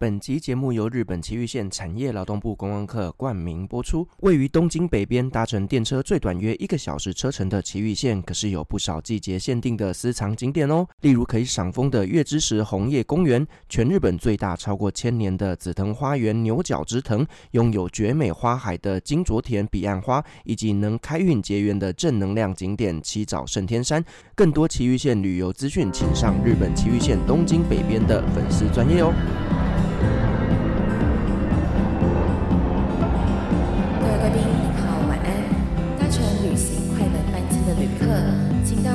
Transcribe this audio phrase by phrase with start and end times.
[0.00, 4.06] 本集节目由日本埼玉县产业劳动部观光课冠名播出。
[4.18, 10.86] 位于东京北边，搭乘电车最短约一个小时车程的埼玉县，可是有不少季节限定的私藏景点哦。
[11.00, 24.04] 例如可以赏枫的月之石红叶公园，全日本最大超过千年的紫藤花园牛角之藤，拥有绝美花海的金卓田彼岸花，以及能开运结缘的正能量景点七早圣天山。
[24.36, 29.12] 更多埼玉县旅游资讯，请上日本埼玉县东京北边的粉丝专业哦。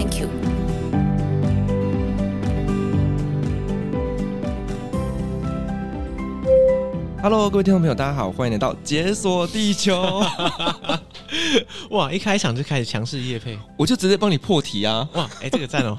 [0.00, 0.28] Thank you.
[7.22, 10.24] Hello，各位听众朋友，大家好，欢迎来到解锁地球。
[11.90, 15.06] 哇，一开场就开始强势夜配，我就直接帮你破题啊！
[15.12, 15.98] 哇，哎、欸，这个赞哦。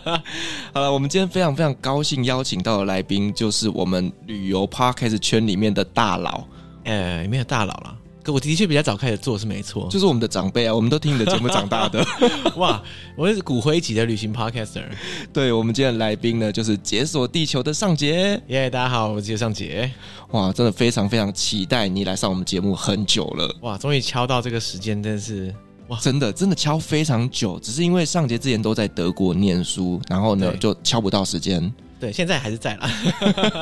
[0.72, 6.42] 好了，我们今天非常非常高兴邀请到的来宾，就是我们旅游 Podcast 圈里面的大佬。
[6.84, 7.98] 呃，没有大佬了。
[8.32, 12.04] 我的确比较早开始做是没错，就是我们的长辈啊，我们都听你的节目长大的。
[12.56, 12.82] 哇，
[13.16, 14.84] 我是骨灰级的旅行 podcaster。
[15.32, 18.40] 对，我们今天的来宾呢，就是解锁地球的尚杰。
[18.48, 19.90] 耶，yeah, 大家好，我是尚杰。
[20.30, 23.56] 哇，真的非常非常期待你来上我们节目很久了。
[23.62, 25.54] 哇，终于敲到这个时间，真的是
[25.88, 31.72] 哇，真的真的敲非常久，只是因为尚杰之前都在德国念书，然后呢就敲不到时间。
[31.98, 32.90] 对，现在还是在啦。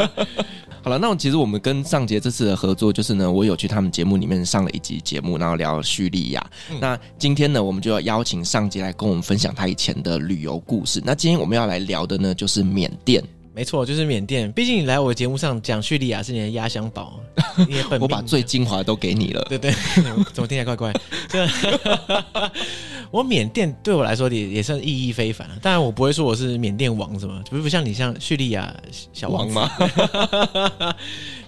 [0.83, 6.51] 好了，那其实我们跟尚杰这次的合作，就是呢，我有去他们节目里面上了一集节目，然后聊叙利亚。
[6.71, 11.01] 嗯、那今天呢，我们就要邀请尚杰来跟我们分享他以前的旅游故事。
[11.03, 13.25] 那今天我们要来聊的呢，就是缅甸。
[13.55, 14.51] 没错，就是缅甸。
[14.51, 17.21] 毕竟你来我的节目上讲叙利亚是你的压箱宝，
[17.69, 19.45] 你的本我把最精华的都给你了。
[19.49, 19.73] 对对，
[20.35, 20.93] 怎么听起来怪怪？
[21.31, 21.49] 对。
[23.13, 28.75] 我缅甸对我来说也也算意义非凡了，当然我不会说我是缅甸王什么，不不像你像叙利亚
[29.13, 29.71] 小王吗？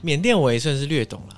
[0.01, 1.37] 缅甸我也算是略懂了，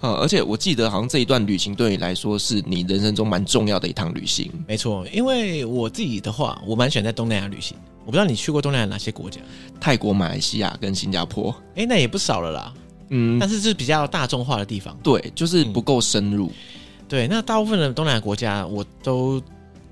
[0.00, 4.52] 呃，而且我记得好像这一段旅行对你来说是你人生中蛮重要的一趟旅行。
[4.68, 7.74] 没错，因为我自己的话，我蛮喜欢在东南亚旅行。
[8.04, 9.40] 我不知道你去过东南亚哪些国家？
[9.80, 11.54] 泰国、马来西亚跟新加坡。
[11.74, 12.74] 哎，那也不少了啦。
[13.10, 14.96] 嗯，但是是比较大众化的地方。
[15.02, 16.46] 对，就是不够深入。
[16.46, 19.42] 嗯、对，那大部分的东南亚国家我都。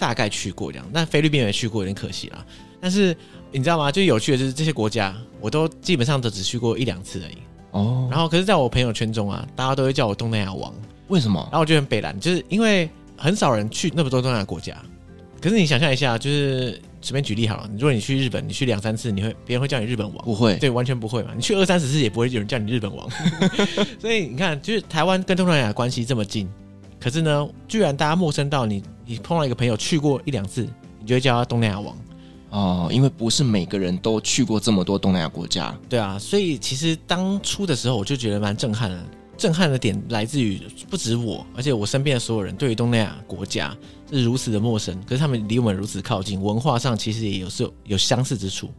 [0.00, 2.42] 大概去过这样，但菲律宾也去过，有点可惜啦。
[2.80, 3.14] 但是
[3.52, 3.92] 你知道吗？
[3.92, 7.36] 最有趣的就是这些国家，我都基本上都只去过一两次而已。
[7.72, 8.08] 哦。
[8.10, 10.72] 然后，可是在我朋友圈中啊，大家都会叫我东南亚王。
[11.08, 11.38] 为什么？
[11.52, 14.74] 然后我觉得很北烂，就是因为很少人去那么多东南亚国家。
[15.38, 20.24] 可是你想象一下，就是随便举例好了，如果你去日本，你去两三次，你会别人会叫你日本王？
[20.24, 21.30] 不会，对，完全不会嘛。
[21.34, 23.08] 你去二三十次也不会有人叫你日本王。
[23.98, 26.48] 所以你看，就是台湾跟东南亚关系这么近。
[26.98, 30.68] 可是呢，居然大家陌生到你，你碰到一个朋友去过一两次，
[31.00, 31.96] 你就会叫他东南亚王
[32.50, 35.74] 哦，因为不是每个人都去过这么多东南亚国家。
[35.88, 39.02] 对啊，所以其实当初的时候我就觉得蛮震撼的，
[39.38, 40.60] 震撼的点来自于
[40.90, 43.74] 不止我，而且我身边的所有人对于东南亚国家
[44.10, 48.70] 是如此的陌生，可是他们离我们如此靠近，文化上其实也有是有，有相似之处。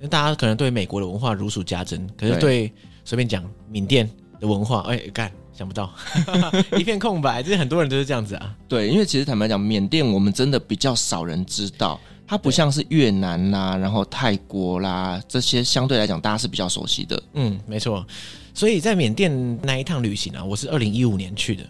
[0.00, 2.72] 那大家可能对美国的文化如数家珍，可是对
[3.04, 4.08] 随便讲缅甸
[4.40, 5.30] 的文化，哎干。
[5.50, 5.92] 想不到，
[6.78, 7.42] 一片空白。
[7.42, 8.54] 其实很多人都是这样子啊。
[8.68, 11.98] 对，因为其实坦白讲，缅甸我们真的比较少人知道，
[12.28, 17.20] 它不像是越南啦，然后泰国啦这些，相对来讲大家是比较熟悉的。
[17.32, 18.06] 嗯，没错。
[18.54, 21.64] 所以在缅甸那一趟旅行啊，我是二零一五年去的，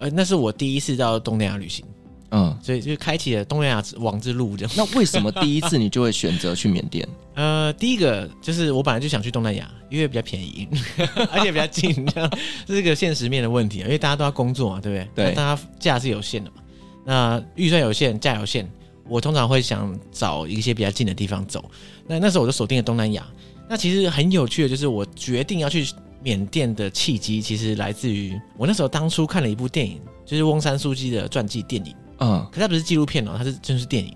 [0.00, 1.84] 呃，那是我第一次到东南亚旅行。
[2.30, 4.72] 嗯，所以就开启了东南亚王之路这样。
[4.76, 7.06] 那为什么第一次你就会选择去缅甸？
[7.34, 10.68] 呃，第一个就是我本来就想去东南亚，因为比较便宜，
[11.32, 12.30] 而且比较近，这样
[12.66, 13.84] 这是个现实面的问题啊。
[13.84, 15.26] 因为大家都要工作嘛，对不对？
[15.26, 15.34] 对。
[15.34, 16.56] 大家假是有限的嘛，
[17.04, 18.68] 那预算有限，价有限，
[19.08, 21.64] 我通常会想找一些比较近的地方走。
[22.06, 23.26] 那那时候我就锁定了东南亚。
[23.68, 25.88] 那其实很有趣的，就是我决定要去
[26.22, 31.94] 缅甸的契机，其实来自于我那时候当初看了一部电影，就是翁山书记的传记电影。
[32.20, 34.14] 嗯，可是它不是纪录片哦，它是真是电影。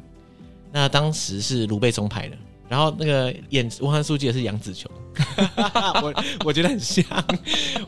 [0.73, 2.37] 那当时是卢贝松拍的，
[2.69, 4.91] 然后那个演翁山苏姬的是杨紫琼，
[6.03, 7.05] 我我觉得很像，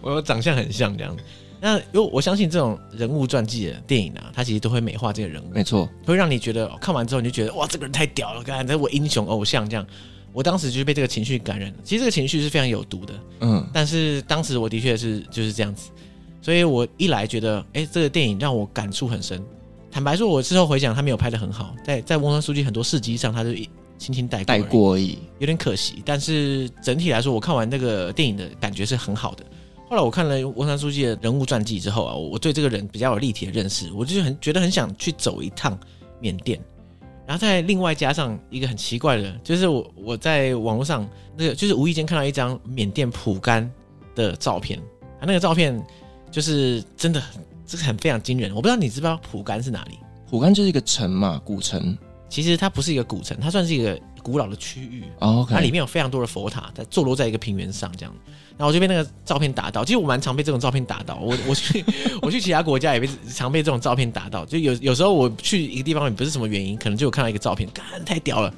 [0.01, 1.17] 我长相很像这样。
[1.61, 9.85] 那因为我相信这种人物传记的电影啊，它其实都会美化这个人物，没错，会让你觉得看完之后你就觉得哇，这个人太屌了，看这我英雄偶像这样。
[10.33, 15.91] 我当时就是被这个情绪感染了，其实这个情绪是非常有毒的，嗯，但是当时我的确是就是这样子，
[16.43, 19.43] 所以我一来觉得，哎，这个电影让我感触很深。
[19.97, 23.55] 坦白说，我之后回想，他没有拍的很好，在在翁山书记很多事迹上，他就
[23.97, 26.03] 轻轻带过带过而已，有点可惜。
[26.05, 29.47] 但是整体来说，我看完那个电影的感觉是很好的。
[29.89, 35.79] 后来我看了翁山书记的人物传记之后啊，我对这个人比较有立体的认识，我就很觉得很想去走一趟
[36.21, 36.61] 缅甸。
[37.27, 43.67] 然后再另外加上一个很奇怪的，就是我我在网络上那个就是无意间看到一张缅甸蒲甘
[44.15, 44.79] 的照片，
[45.21, 45.83] 啊，那个照片
[46.31, 48.55] 就是真的很这个很非常惊人。
[48.55, 49.99] 我不知道你知不知道蒲甘是哪里？
[50.31, 51.97] 蒲甘就是一个城嘛，古城。
[52.29, 55.05] 其实它不是一个古城，它算是一个古老的区域。
[55.21, 58.13] 哦它里面有非常多的佛塔，在坐落在一个平原上这样。
[58.59, 61.17] 然后我就被那个照片打到，其实我蛮常被这种照片打到。
[61.23, 61.85] 我我去
[62.23, 64.45] 我去其他国家也被常被这种照片打到。
[64.45, 68.49] 就有有时候我去一个地方也不是什么原因，可能就有看到一个照片，干太屌了，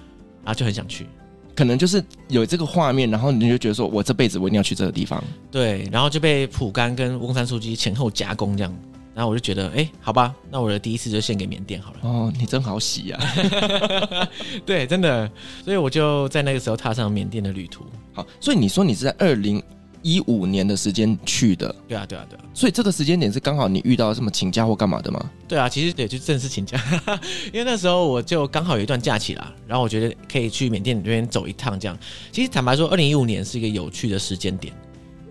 [0.45, 1.07] 然后就很想去。
[1.55, 5.23] 可能就是有这个画面，然后你就觉得说，我这辈子我一定要去这个地方。
[5.51, 8.73] 对，然后就被蒲甘跟翁山书记前后夹攻这样。
[9.19, 11.99] 然后我就觉得，哎，好吧，那我的第一次就献给缅甸好了。
[12.03, 14.29] 哦，你真好洗呀、啊！
[14.65, 15.29] 对，真的。
[15.65, 17.85] 所以我就在那个时候踏上缅甸的旅途。
[18.13, 19.61] 好，所以你说你是在二零。
[20.01, 25.31] 一五年的时间去的，对啊，对啊，对啊，所以这个时间点是刚好你遇到什么请假或干嘛的吗？
[25.49, 26.81] 对啊，其实也，就正式请假，
[27.53, 31.99] 因为那时候我就刚好有一段假期啦，然后我觉得可以去缅甸这边走一趟，这样。
[32.31, 34.73] 其实坦白说，二零一五年是一个有趣的时间点。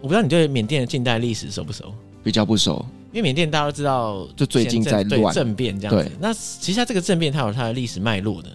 [0.02, 1.96] 我不知道你对缅甸的近代历史熟不熟？
[2.22, 2.86] 比较不熟，
[3.18, 6.12] 因为缅甸大家都知道，就最近在乱政变这样子。
[6.20, 8.50] 那其实它这个政变它有它的历史脉络的，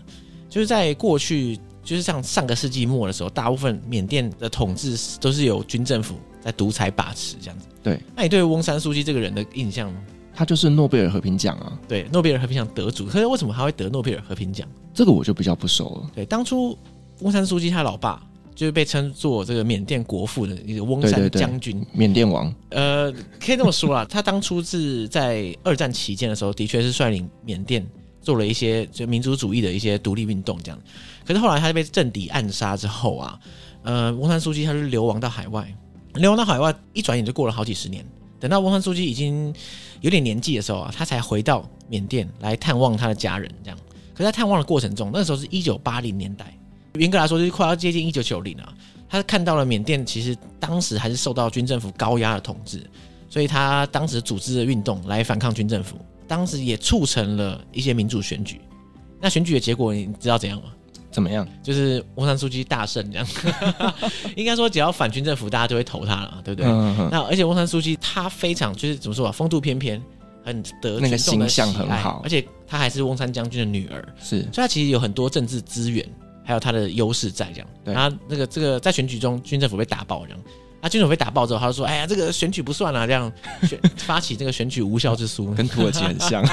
[0.48, 1.58] 就是在过去。
[1.84, 7.66] 就是像上个世纪末的时候，大部分缅甸的统治都是由军政府在独裁把持这样子。
[7.82, 9.92] 对，那你对翁山书记这个人的印象？
[10.32, 11.76] 他就是诺贝尔和平奖啊。
[11.88, 13.06] 对，诺贝尔和平奖得主。
[13.06, 14.64] 可是为什么他会得诺贝尔和平奖？
[14.94, 16.10] 这个我就比较不熟了。
[16.14, 16.78] 对，当初
[17.18, 18.22] 翁山书记他老爸
[18.54, 22.54] 就是被称作这个缅甸国父的一个翁山将军，缅甸王。
[22.70, 27.86] 呃，可以这么说啦， 他当初是在二战期间的时候，的确是率领缅甸。
[28.24, 30.80] 做了一些就民族主义的一些独立运动，这样。
[31.26, 33.36] 可是后来他被政敌暗杀之后啊，
[33.82, 35.66] 呃，翁山书记他是流亡到海外，
[36.14, 38.06] 流亡到海外，一转眼就过了好几十年。
[38.38, 39.52] 等到翁山书记已经
[40.02, 43.78] 有点年纪的时候啊，他才回到缅甸来探望他的家人，这样。
[44.14, 46.56] 可是，在探望的过程中，那时候是一九八零年代，
[46.94, 48.74] 严格来说就是快要接近一九九零了。
[49.08, 52.82] 他看到了缅甸其实当时还是受到军政府高压的统治，
[53.28, 55.96] 所以他当时组织的运动来反抗军政府。
[56.26, 58.58] 当时也促成了一些民主选举，
[59.20, 60.70] 那选举的结果你知道怎样吗？
[61.10, 61.46] 怎么样？
[61.62, 63.26] 就是翁山书记大胜，这样。
[64.34, 66.70] 应该说，只要反军政府，大家就会投他了，对不对？
[66.70, 67.08] 嗯嗯。
[67.12, 70.02] 那而且翁山书记他非常就是怎么说啊，风度翩翩，
[70.42, 76.02] 很得那个形象很好，而且他还是翁山将军的女儿，是，所以他其实有很多政治资源，
[76.44, 77.68] 还有他的优势在这样。
[77.84, 77.94] 对。
[77.94, 80.40] 然后那个这个在选举中，军政府被打爆这样。
[80.80, 83.32] 啊，军政府被打爆之后，他就说：“哎呀，这个选举不算啊，这样
[83.62, 86.44] 选发起这个选举无效之书，跟土耳其很像。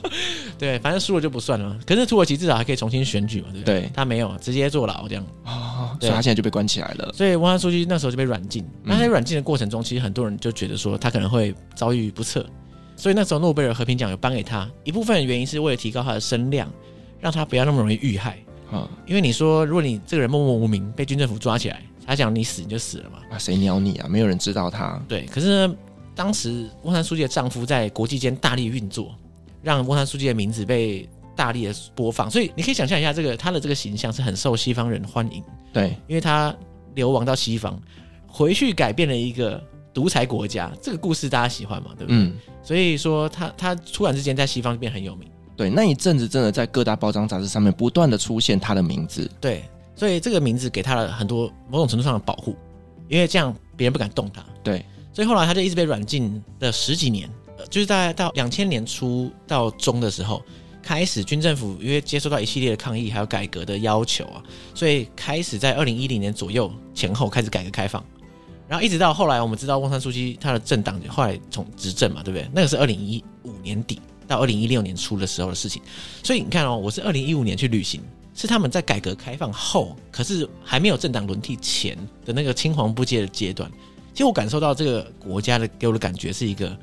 [0.58, 1.78] 对，反正输了就不算了。
[1.86, 3.80] 可是土耳其至少还可以重新选举嘛，对不对？
[3.82, 5.26] 对，他没有，直接坐牢这样。
[5.44, 7.12] 哦，所以他现在就被关起来了。
[7.12, 8.64] 所以翁山苏姬那时候就被软禁。
[8.82, 12.46] 那在软禁的过程中，其实很多人就觉得说他可能会遭遇不测，
[12.96, 16.72] 所以那时候诺贝尔和平奖有颁给他一部分的原因是为了提高他的声量，
[17.20, 18.38] 让他不要那么容易遇害。
[18.70, 21.82] 啊，因为你说如果你这个人默默无名被军政府抓起来。
[22.06, 23.16] 他讲你死你就死了嘛？
[23.30, 24.06] 啊，谁鸟你啊？
[24.06, 25.02] 没有人知道他。
[25.08, 25.74] 对，可是呢，
[26.14, 29.14] 当时翁山书记的丈夫在国际间大力运作，
[29.62, 35.42] 让翁山书记的名字被大力的播放，所以你可以想象一下，这个他的这个形象是很受西方人欢迎。
[35.72, 36.54] 对，因为他
[36.94, 37.80] 流亡到西方，
[38.26, 39.58] 回去改变了一个
[39.94, 41.92] 独裁国家，这个故事大家喜欢嘛？
[41.96, 42.18] 对不对？
[42.18, 42.34] 嗯。
[42.62, 45.26] 所以说他他突然之间在西方变很有名。
[45.56, 49.30] 对，那一阵子真的在各大报章杂志上面不断的出现他的名字。
[49.40, 49.64] 对。
[49.96, 52.56] 所以这个名字给他了很多某种程度上的保护，
[53.08, 54.44] 因为这样别人不敢动他。
[54.60, 57.30] 对，所以后来他就一直被软禁了十几年，
[57.70, 60.42] 就是在到两千年初到中的时候，
[60.82, 64.42] 开始军政府因为接收到一系列的抗议还有改革的要求啊，
[64.74, 68.04] 所以开始在二零一零年左右前后开始改革开放，
[68.66, 72.50] 然后一直到后来我们知道翁山书记他的政党后来从执政嘛，对不对？
[72.52, 75.80] 那个是二零一五年底到二零一六年初的时候的事情，
[76.22, 78.00] 所以你看哦，我是二零一五年去旅行。
[78.36, 83.70] 是他们在改革开放后，可是还没有政党轮替前的那个青黄不接的阶段。
[84.12, 86.76] 其实我感受到这个国家的给我的感觉是一个，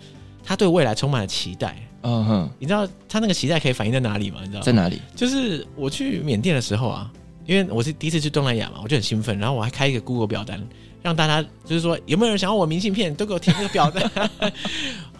[0.46, 1.76] 他对未来充满了期待。
[2.04, 4.40] 嗯哼，你知道他那个期待可以反映在哪里吗？
[4.44, 5.02] 你知道在哪里？
[5.14, 7.12] 就是我去缅甸的时候啊，
[7.46, 10.66] 因为我是第一次去东南亚嘛，我就很兴奋，然后我还开一个 Google 表单，
[11.02, 14.10] 让大家就是说有没有人想要我明信片，都给我填这个表单。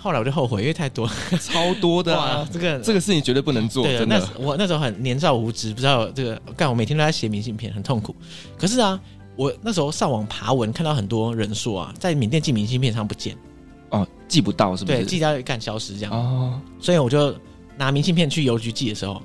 [0.02, 1.08] 后来我就后悔，因为太多，
[1.40, 2.46] 超多的啊！
[2.52, 3.84] 这个这个事情绝对不能做。
[3.84, 8.16] 对，真的，那我那时候很年少无知，不知道这个干，我每天都在写明信片，很痛苦。
[8.58, 9.00] 可是啊，
[9.36, 13.38] 我那时候上网爬文，看到很多人说啊，在缅甸寄明信片常不见。
[13.92, 14.98] 哦，寄不到是不是？
[14.98, 16.12] 对，寄到干消失这样。
[16.12, 17.36] 哦，所以我就
[17.78, 19.22] 拿明信片去邮局寄的时候，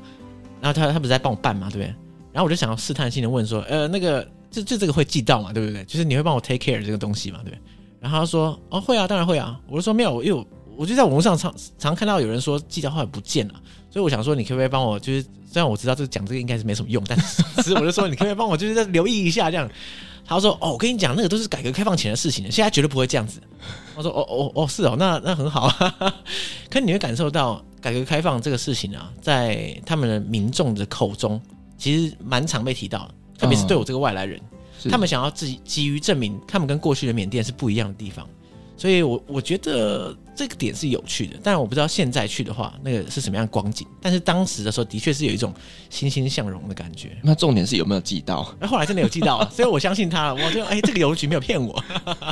[0.60, 1.86] 然后他他不是在帮我办嘛，对不对？
[2.32, 5.82] 然后我就想要试探性的问说，呃，那个就就这个会寄到嘛，对不对？
[5.84, 7.58] 就是你会帮我 take care 这个东西嘛，对不对？
[7.98, 9.58] 然后他说，哦，会啊，当然会啊。
[9.68, 13.54] 我就说没有，因为我我就在网络上常常看到有人说寄到后来不见了，
[13.90, 14.98] 所以我想说，你可不可以帮我？
[14.98, 17.18] 就是虽然我知道这讲这个应该是没什么用，但
[17.64, 18.56] 是我就说，你可不可以帮我？
[18.56, 19.68] 就是再留意一下这样。
[20.28, 23.40] 他说：“哦，我跟你讲，那个都是改革开放前的事情，现在绝对不会这样子。”
[23.94, 26.14] 我说：“哦哦哦，是哦，那那很好啊。”
[26.68, 31.40] 可你会感受到改革开放这个事情啊，在他们的民众的口中，
[31.78, 34.40] 其实蛮常被提到的，特别是对我这个外来人，
[34.90, 38.26] 他们想要自己急于证明他们跟过去的缅甸是不一样的地方。
[38.76, 43.86] 所以我，我我觉得这个点是有趣的，但我不知道现在去的话，那个是什么样光景。
[44.02, 45.52] 但是当时的时候，的确是有一种
[45.88, 47.16] 欣欣向荣的感觉。
[47.22, 48.54] 那重点是有没有寄到？
[48.60, 50.34] 那后来真的有寄到， 所以我相信他了。
[50.34, 51.82] 我就哎，这个邮局没有骗我，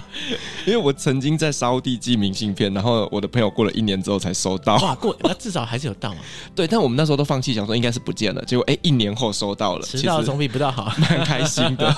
[0.67, 4.77] 因为我曾经在沙乌地寄明信片，然后我的朋友过了一年之后才收到。
[4.77, 6.19] 哇，过那至少还是有到啊？
[6.55, 8.45] 对，但我们那时候都放弃，想说应该是不见了。
[8.45, 11.97] 结果哎，一年后收到了，迟到总比不到好，蛮开心的。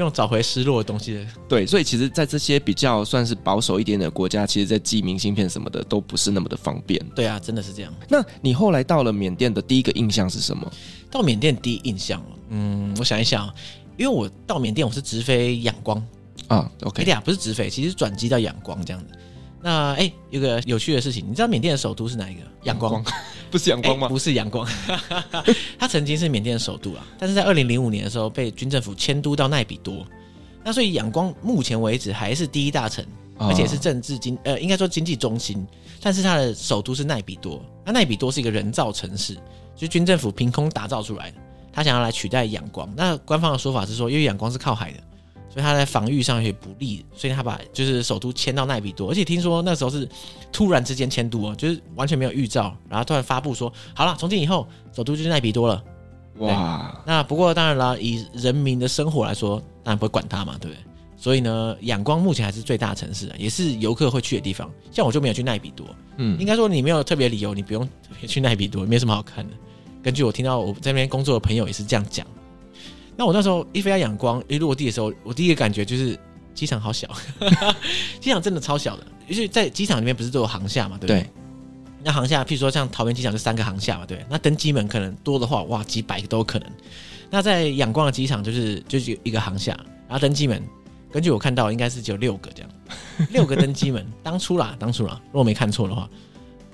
[0.00, 7.00] 用找回失落的东西，对，所以其实，在这些比较算是保守一点的国家，其实，在寄明信片什么的都不是那么的方便。
[7.14, 7.94] 对啊，真的是这样。
[8.08, 10.70] 那你后来到了缅甸的第一个印象是什么？
[11.10, 13.48] 到缅甸第一印象，嗯，我想一想，
[13.96, 16.04] 因为我到缅甸我是直飞仰光
[16.48, 19.14] 啊，OK，对啊，不是直飞，其实转机到仰光这样子。
[19.62, 22.40] 那哎，有个有趣的事情，你知道缅甸的首都是哪一个？
[22.64, 23.04] 仰光。
[23.50, 24.08] 不是仰光吗？
[24.08, 24.64] 不是仰光，
[25.76, 30.06] 它曾经是缅甸的首都啊，但是在二零零五年的时候被军政府迁都到奈比多，
[30.62, 33.04] 那所以仰光目前为止还是第一大城，
[33.38, 35.66] 而且是政治经呃应该说经济中心，
[36.00, 39.34] 但是它的首都是奈比多，那奈比多是一个人造城市，
[39.74, 41.36] 就是军政府凭空打造出来的，
[41.72, 44.98] 他想要来取代仰光，那官方的说法是说，因为仰光是靠海的。
[45.52, 50.08] 所以他在防御上也不利，所以他把就是首都迁到奈比多，而且听说那时候是
[50.52, 55.82] 突然之间迁都哦，就是完全没有预兆，然后突然发布说好了，从今以后首都就是奈比多了。
[56.38, 57.02] 哇！
[57.04, 60.82] 那不过当然啦，以人民的生活来说，当然不会管他嘛，对不对？
[61.16, 64.70] 所以呢，仰光目前还是最大城市，也是游客会去的地方。
[64.90, 65.84] 像我就没有去奈比多，
[66.16, 69.54] 嗯，应该说你没有特别理由，你不用特别去奈比多，没什么好看的。
[70.02, 72.26] 根据我听到我在那边工作的朋友也是这样讲。
[73.20, 76.18] 那我那时候一飞到仰光一落地的时候，我第一个感觉就是
[76.54, 77.06] 机场好小，
[78.18, 79.06] 机场真的超小的。
[79.28, 81.20] 尤其在机场里面不是都有航厦嘛，对不对？
[81.20, 81.30] 对。
[82.02, 84.24] 那航厦，譬如说像桃园机场就三个航厦嘛，对。
[84.30, 86.70] 那登机门可能多的话，哇，几百个都有可能。
[87.28, 90.62] 那在仰光的机场就是就是一个航厦，然后登机门，
[91.12, 92.70] 根据我看到应该是只有六个这样，
[93.32, 94.10] 六个登机门。
[94.24, 96.08] 当初啦，当初啦，如果没看错的话，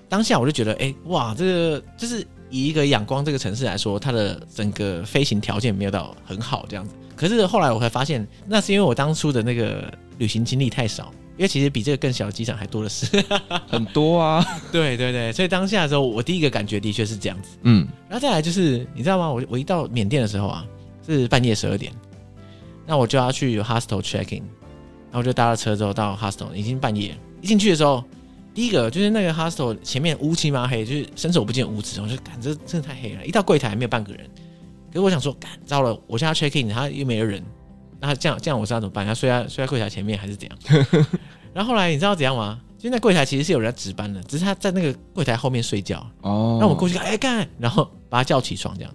[0.09, 2.25] 当下我就觉得，哎，哇，这个就是。
[2.51, 6.95] 以一个仰光这个城市来说，它的整个飞行条件没有到很好这样子。
[7.15, 13.07] 可是后来我才发现，那是因为我当初的那个旅行经历太少，因为其实比这个更小的机场还多的是，
[13.67, 14.45] 很多啊。
[14.71, 17.57] 对对对，所以当下的时候，我第一个感觉的确是这样子。
[17.63, 19.31] 嗯，然后再来就是，你知道吗？
[19.31, 20.65] 我我一到缅甸的时候啊，
[21.07, 21.93] 是半夜十二点，
[22.87, 24.43] 那我就要去 hostel check in，
[25.11, 28.05] 然后我就搭了车之后到 hostel，已经半夜，一进去的时候。
[28.57, 33.27] 第一个就是那个 hostel 前面乌漆嘛黑，就是伸手不见五指，我就感这真的太黑了。
[33.27, 34.25] 一到柜台没有半个人，
[34.89, 37.45] 可是我想说，赶糟了，我现在 check in，他又没有人，
[38.01, 39.07] 那这样这样我知道怎么办？
[39.07, 40.59] 他睡在睡在柜台前面还是怎样？
[41.53, 42.59] 然后后来你知道怎样吗？
[42.79, 45.99] 就那柜台其实是有人在值班的，只是他在那个柜台后面睡觉。
[46.23, 48.95] 哦，那我过去看，哎干，然后把他叫起床这样。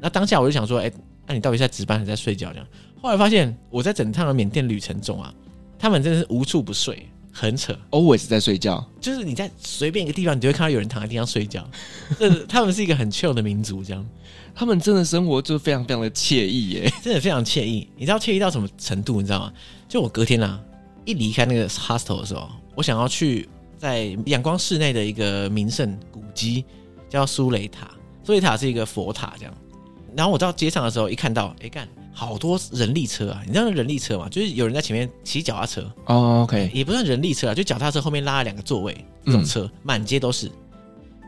[0.00, 0.92] 那当下我就想说，哎，
[1.26, 2.52] 那你到底在值班还是在睡觉？
[2.52, 2.66] 这样。
[3.02, 5.34] 后来发现我在整趟的缅甸旅程中啊，
[5.76, 7.08] 他们真的是无处不睡。
[7.40, 11.66] 很扯，always 在睡觉，就是你在随便一个地方，你就会看到有人躺在地上睡觉。
[12.18, 14.06] 这他们是一个很 chill 的民族，这样，
[14.54, 17.88] 他们真的生活就非常非常的惬意耶， 真的非常惬意。
[17.96, 19.20] 你知道惬意到什么程度？
[19.20, 19.52] 你知道吗？
[19.88, 20.60] 就我隔天啊，
[21.06, 26.64] 一离开那个 hostel 的时候，我想要去在阳光室内的一个名胜古迹，
[27.08, 27.90] 叫苏雷塔。
[28.22, 29.54] 苏雷塔是一个佛塔，这样。
[30.16, 31.88] 然后我到街上的时候，一看到，哎干。
[32.12, 33.40] 好多人力车啊！
[33.46, 34.28] 你知道人力车吗？
[34.28, 40.50] 就是有人在前面骑脚踏车哦，OK，也不算人力车啊，就脚踏车后面拉了两个座位，这种车满街都是。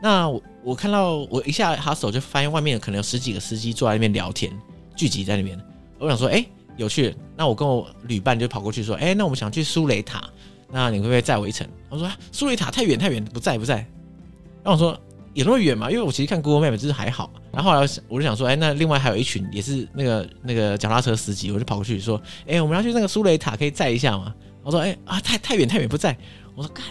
[0.03, 4.53] 那我我看到我一下 hostel 就发现外面可能有十几个司机坐在那边聊天，
[4.97, 5.59] 聚集在那边。
[5.99, 7.15] 我想说，哎、欸，有趣。
[7.37, 10.29] 那我跟我旅伴就跑过去说，哎、欸，那我们想去苏雷塔，
[10.71, 11.67] 那你会不会载我一程？
[11.89, 13.77] 他说苏雷塔太远太远，不在不在。
[13.77, 15.01] 然后我说
[15.35, 15.91] 有那么远吗？
[15.91, 17.31] 因为我其实看 Google Map 就是还好。
[17.53, 24.35] 然后后来我就想说，哎、那另外还有一群也是那个那个脚踏车司机，我就跑过去说，哎、我们要去那个苏雷塔，可以载一下吗？
[24.63, 26.17] 我说，哎、啊，太太远太远不载。
[26.55, 26.85] 我说，干，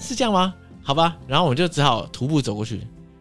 [0.00, 0.54] 是这样吗？
[0.82, 1.16] 好吧。
[1.26, 2.80] 然后我们就只好徒步走过去，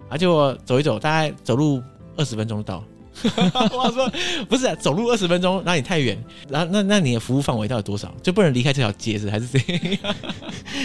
[0.09, 1.81] 而且我走一走，大概走路
[2.17, 2.83] 二十分钟就到了。
[3.71, 4.11] 我说
[4.49, 6.17] 不是、啊，走路二十分钟，然后你太远，
[6.49, 8.13] 然后那那你的服务范围到底多少？
[8.21, 9.59] 就不能离开这条街是还是这
[10.01, 10.15] 样？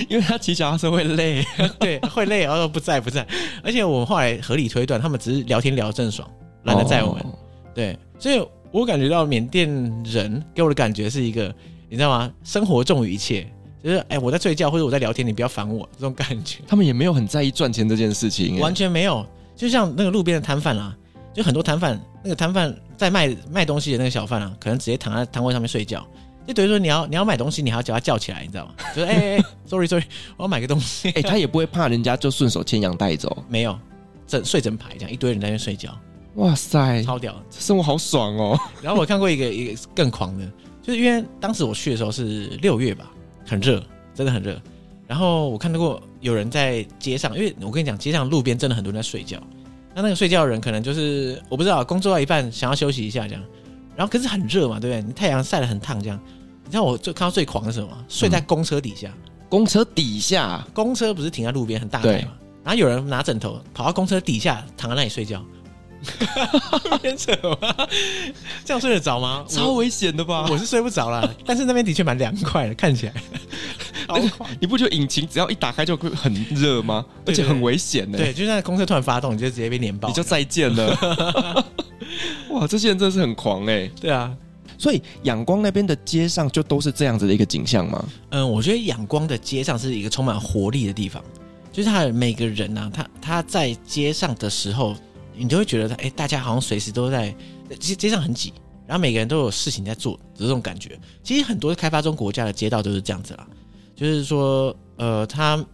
[0.08, 1.44] 因为他骑脚踏车会累，
[1.80, 2.42] 对，会累。
[2.42, 3.26] 然后说不在不在，
[3.62, 6.28] 而且我们后来合理推断，他们只是聊天聊得正爽，
[6.64, 7.22] 懒得载我们。
[7.22, 7.38] 哦、
[7.74, 9.68] 对，所以我感觉到缅甸
[10.04, 11.52] 人给我的感觉是一个，
[11.88, 12.30] 你知道吗？
[12.44, 13.50] 生活重于一切，
[13.82, 16.58] 就是哎，我在睡觉或者我在聊天，你不要烦我这种感觉。
[16.68, 19.26] 他们也没有很在意赚钱这件事情，完全没有。
[19.56, 20.94] 就像那个路边的摊贩啦。
[21.34, 26.06] 就很多摊贩，那个摊贩在卖卖东西的那个小贩啊，可能直接躺在摊位上面睡觉。
[26.46, 28.74] 就等于说，你要你要买东西，你还要叫他叫起来，你知道吗？
[28.96, 30.04] 就是哎哎、欸、，sorry sorry，
[30.38, 31.08] 我要买个东西。
[31.14, 33.78] 哎、欸，他也不会怕人家就顺手牵羊带走，没有，
[34.26, 35.94] 整睡整排这样一堆人在那边睡觉。
[36.36, 38.58] 哇塞，超屌，这生活好爽哦。
[38.80, 40.50] 然后我看过一个一个更狂的，
[40.82, 43.10] 就是因为当时我去的时候是六月吧，
[43.46, 44.58] 很热，真的很热。
[45.06, 49.38] 然后我看到过有人在街上，因为我跟你讲，街上路边真的很多人在睡觉。
[49.98, 53.42] 那那个睡觉的人可能就是我不知道，工作到一半想要休息一下这样，
[53.96, 55.02] 然后可是很热嘛，对不对？
[55.02, 56.16] 你太阳晒得很烫这样。
[56.64, 58.04] 你知道我最看到最狂的是什么？
[58.08, 59.12] 睡在公车底下。
[59.12, 62.30] 嗯、公车底下，公车不是停在路边很大台嘛？
[62.62, 65.44] 然后有人拿枕头跑到公车底下躺在那里睡觉，
[67.02, 67.74] 很扯吗？
[68.64, 69.44] 这样睡得着吗？
[69.48, 70.44] 超危险的吧？
[70.48, 73.14] 我，我是睡不着啦， 但是那边的确蛮凉快的，看起来。
[74.08, 77.04] 那个，你不觉得引擎只要一打开就会很热吗？
[77.26, 78.16] 而且很危险呢。
[78.16, 81.64] 对，就像公车突然发动，你就直接被碾爆，你就再见了。
[82.50, 83.90] 哇，这些人真的是很狂哎。
[84.00, 84.34] 对啊，
[84.78, 88.02] 所以仰光那边的街上就都是这样子的一个景象吗？
[88.30, 91.22] 嗯，我觉得仰光的街上是一个充满活力的地方，
[91.70, 94.96] 就是他每个人呢、啊，他他在街上的时候，
[95.38, 97.34] 你就会觉得他哎，大家好像随时都在
[97.78, 98.52] 街街上很挤，
[98.86, 100.98] 然后每个人都有事情在做的这种感觉。
[101.22, 103.46] 其实很多开发中国家的街道都是这样子啦。
[103.94, 105.64] 就是说，呃，它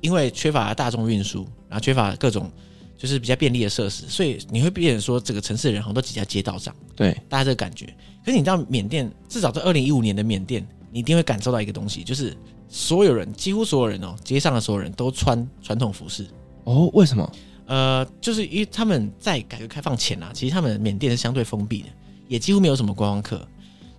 [0.00, 2.50] 因为缺乏大众运输，然后缺乏各种
[2.96, 6.74] 就是比较便利的设施，所以你会变成说，整个城市的人好像都挤在街道上。
[6.94, 7.86] 对，大家这个感觉。
[8.24, 12.36] 可是你知道，缅甸至少在二零一五年的缅甸，你一定会感受到一个东西，就是
[12.68, 16.26] 所有人，几乎所有人哦，街上的所有人都穿传统服饰。
[16.64, 17.28] 哦，为什么？
[17.66, 21.88] 呃，就是因为他们在改革开放前啊，其实他们缅甸是相对封闭的，
[22.28, 23.46] 也几乎没有什么观光客，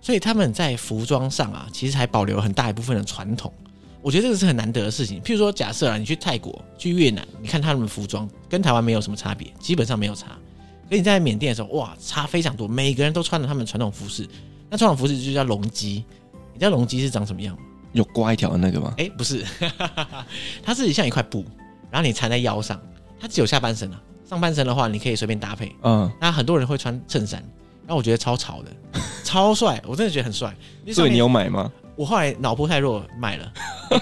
[0.00, 3.52] 所以他们在服装上啊，其实还保留很大一部分的传统。
[4.02, 5.18] 我觉得这个是很难得的事情。
[5.22, 10.36] 譬如说，假设啊，你去泰国、去越南，你看他们的服装跟台湾没有什么差别，基本上没有差。
[10.90, 14.28] 可你在缅甸的时候，哇，差非常多，每个人都穿着他们传统服饰。
[14.68, 16.04] 那传统服饰就叫龙基，
[16.52, 17.62] 你知道龙基是长什么样吗？
[17.94, 18.92] 有刮一条的那个吗？
[18.98, 19.42] 哎，不是，
[20.62, 21.42] 它是像一块布，
[21.90, 22.78] 然后你缠在腰上，
[23.20, 25.74] 它只有下半身啊，上半身的话你可以随便搭配。
[25.82, 27.40] 嗯，那很多人会穿衬衫，
[27.86, 28.70] 然后我觉得超潮的，
[29.24, 30.54] 超帅，我真的觉得很帅。
[30.92, 31.70] 所以你有买吗？
[31.96, 33.52] 我后来脑波太弱，买了。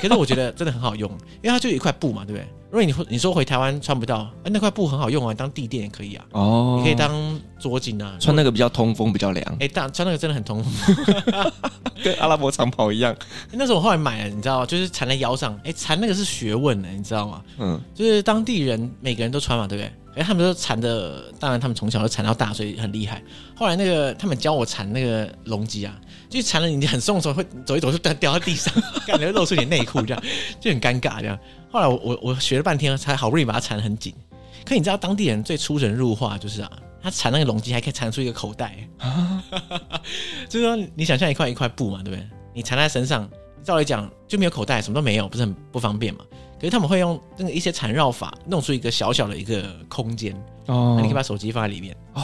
[0.00, 1.10] 可是我觉得真的很好用，
[1.42, 2.48] 因为它就有一块布嘛，对不对？
[2.72, 6.24] 如果你你说回台湾穿不到，哎，那块布很好用啊，当地垫也可以啊。
[6.30, 9.56] 哦，你可以当桌巾啊，穿那个比较通风，比较凉。
[9.60, 11.06] 哎，但穿那个真的很通风，
[12.02, 13.14] 跟阿拉伯长袍一样。
[13.50, 15.54] 那时候我后来买了，你知道，就是缠在腰上。
[15.64, 17.42] 哎，缠那个是学问呢，你知道吗？
[17.58, 19.92] 嗯，就是当地人每个人都穿嘛，对不对？
[20.14, 23.22] 哎，他们都缠的，当然他们从小就缠到大，所以很厉害。
[23.54, 25.94] 后来那个他们教我缠那个龙基啊。
[26.28, 28.72] 就缠了你很松的时候，会走一走就掉掉到地上，
[29.06, 30.22] 感觉露出点内裤，这样
[30.58, 31.20] 就很尴尬。
[31.20, 31.38] 这样
[31.72, 34.14] 后来我我我学了半天，才好不容易把它缠得很紧。
[34.62, 36.70] 可你知道当地人最出神入化就是啊，
[37.02, 39.42] 他缠那个龙筋还可以缠出一个口袋，啊、
[40.50, 42.28] 就是说你想象一块一块布嘛，对不对？
[42.54, 43.26] 你缠在身上，
[43.64, 46.24] 照理讲就没有口袋，什么都没有，不是很不方便嘛？
[46.60, 52.22] 可是他们会用那个一些缠绕法，弄出一个小小的一个空间哦，你可以把手机放在里面啊。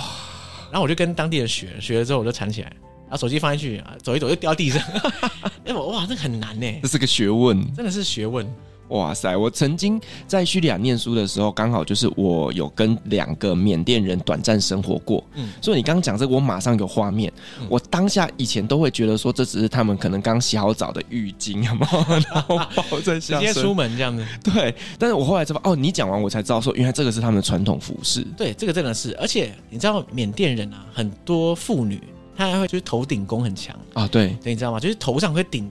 [0.70, 2.70] 然后我就跟当地人学，学了之后我就缠起来。
[3.11, 4.82] 把手机放进去啊，走一走就掉地上。
[5.64, 8.46] 哎我，哇，这很难呢，这是个学问，真的是学问。
[8.88, 15.22] 哇塞，我曾经在叙利亚念书的时候，刚好就是我有跟两个缅甸人短暂生活过。
[15.35, 17.33] 嗯，所以你刚刚讲这个，我马上有画面。
[17.61, 24.24] 嗯、我当下以前都会觉得说，这只是他们可能刚洗好澡的浴巾，然后抱在下身直接出门这样子。
[24.42, 28.27] 对，但是我后来知道，哦，你讲完我才知道说，原来这个是他们的传统服饰。
[28.37, 32.01] 对，这个真的是，而且你知道缅甸人啊，很多妇女。
[32.37, 34.79] 她还会就是头顶功很强啊，对，对，你知道吗？
[34.79, 35.68] 就是头上会顶，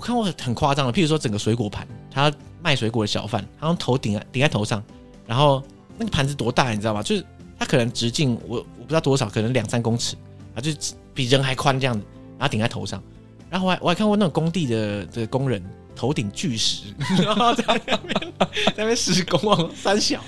[0.00, 2.32] 我看过很夸张的，譬如说整个水果盘，他
[2.62, 4.82] 卖水果的小贩，他用头顶在顶在头上，
[5.26, 5.62] 然后
[5.98, 7.02] 那个盘子多大，你知道吗？
[7.02, 7.22] 就是
[7.58, 10.16] 它可能直径我我不知道多少，可能两三公尺
[10.54, 12.02] 啊，就是比人还宽这样子，
[12.38, 13.02] 然后顶在头上。
[13.50, 15.62] 然后我还我还看过那种工地的的工人
[15.94, 17.98] 头顶巨石，然后在那边
[18.38, 20.18] 在那边施工啊，三小。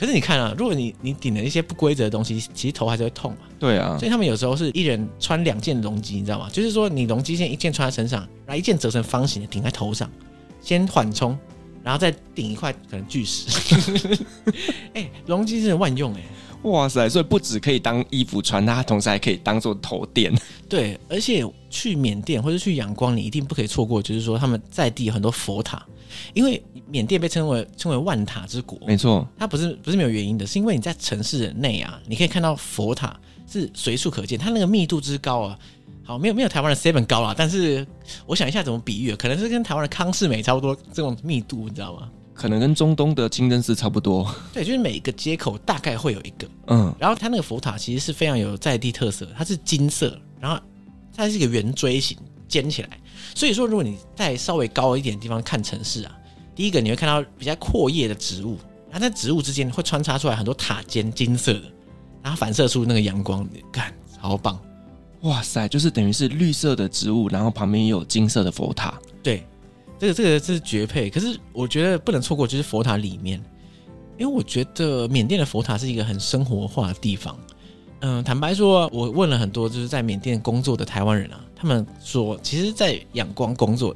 [0.00, 3.40] 可是你看啊，如果你你顶了一些不规则的东西，其实头还是会痛嘛。
[3.58, 6.48] 对啊，所以他们有时候是一人穿两件龙基，你知道吗？
[6.50, 10.10] 就是说你龙基线一件穿在身上，然后一件折成方形的顶在头上，
[10.62, 11.38] 先缓冲，
[11.84, 13.50] 然后再顶一块可能巨石。
[14.94, 16.24] 哎、欸，龙基真的万用哎、欸！
[16.62, 20.32] 哇塞，所以不止可以当衣服穿，它同时还可以当做头垫。
[20.68, 25.84] 对，而且去缅甸或者去仰光，你一定不可以错过，就是说他们在地有很多佛塔。
[26.34, 33.18] 因为缅甸被称为称为万塔之国，没错，它不是不是没有原因的，是因为你在城市内啊，你可以看到佛塔
[33.50, 35.58] 是随处可见，它那个密度之高啊，
[36.04, 37.86] 好，没有没有台湾的 Seven 高啊，但是
[38.26, 42.10] 我想一下怎么比喻，可能是跟台湾的康世美差不多这种密度，你知道吗？
[42.40, 50.58] 可能跟中东的清真寺差不多， 对，就是每一个街口大概会有一个，嗯，然后它那个佛塔其实是非常有在地特色，它是金色，然后
[51.14, 52.16] 它是一个圆锥形
[52.48, 52.98] 尖起来。
[53.34, 56.16] 所以说，如果你在稍微高一点的地方看城市啊，
[56.54, 58.56] 第一个你会看到比较阔叶的植物，
[58.90, 61.64] 然后在植物之间会穿插出来很多塔尖，金色的，
[62.22, 64.58] 然后反射出那个阳光，你看，好棒！
[65.20, 68.98] 哇塞，就是等于是绿色的植物，然后旁边也有金色的佛塔。
[69.22, 69.46] 对，
[70.00, 71.08] 这个这个是绝配。
[71.08, 73.40] 可是我觉得不能错过，就是佛塔里面，
[74.18, 77.38] 因为我觉得缅甸的佛塔是一个很生活化的地方。
[78.00, 83.94] 嗯，坦白说，我问了很多就是在缅甸工作的台湾人啊，他们说，其实，在仰光工作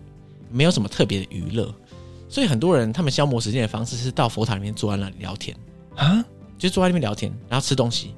[0.51, 1.75] 没有什么特别的娱乐，
[2.29, 5.57] 所以很多人他们消磨时间的方式是到佛塔里面坐在那里聊天
[5.97, 6.23] 啊，
[6.59, 8.15] 就坐在那边聊天，然后吃东西，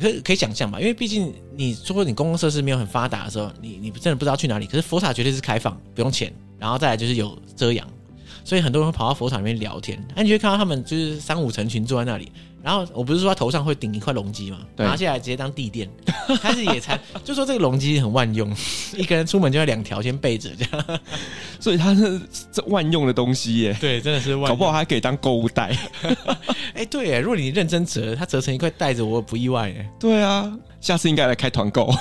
[0.00, 0.80] 可以可以想象吧？
[0.80, 4.66] 因为毕竟你说你公共设施没有很发达的时候，你你真的不知道去哪里。
[4.66, 7.84] 可是佛塔绝对是开放，不用钱，然后再来就是有遮阳，
[8.44, 12.30] 所以很多人会跑到佛塔里面聊天，那你就会看到他们就是三五成群坐在那里。
[12.62, 15.88] 然后我不是说他头上会顶一块龙基嘛，拿下来直接当地垫，
[16.40, 18.54] 开始野餐， 就说这个龙基很万用，
[18.96, 21.00] 一个人出门就要两条先备着这样，
[21.58, 22.20] 所以它是
[22.52, 23.76] 这万用的东西耶。
[23.80, 25.76] 对，真的是万用，搞不好还可以当购物袋。
[26.74, 29.88] 哎，对耶，如果你认真折，它折成一块袋子，我不意外耶。
[29.98, 31.92] 对啊，下次应该来开团购。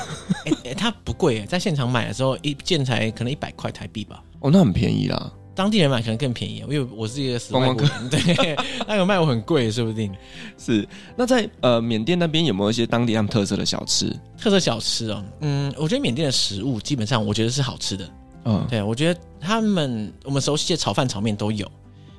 [0.64, 4.22] 哎，它不贵耶，在现场买的时候一件才可能一百块台币吧。
[4.40, 5.32] 哦，那很便宜啦。
[5.54, 8.56] 当地人买可能更便宜，因为我是一个死外国人， 对，
[8.88, 10.12] 他有卖我很贵，说不定。
[10.58, 10.88] 是。
[11.16, 14.10] 那在呃缅甸那边有没有一些当地他们特色的小吃？
[14.38, 18.10] 特色小吃哦，嗯，我觉得缅甸的食物基本上我觉得是好吃的，
[18.46, 21.70] 嗯，对，我觉得他们我们熟悉的炒饭、炒面都有，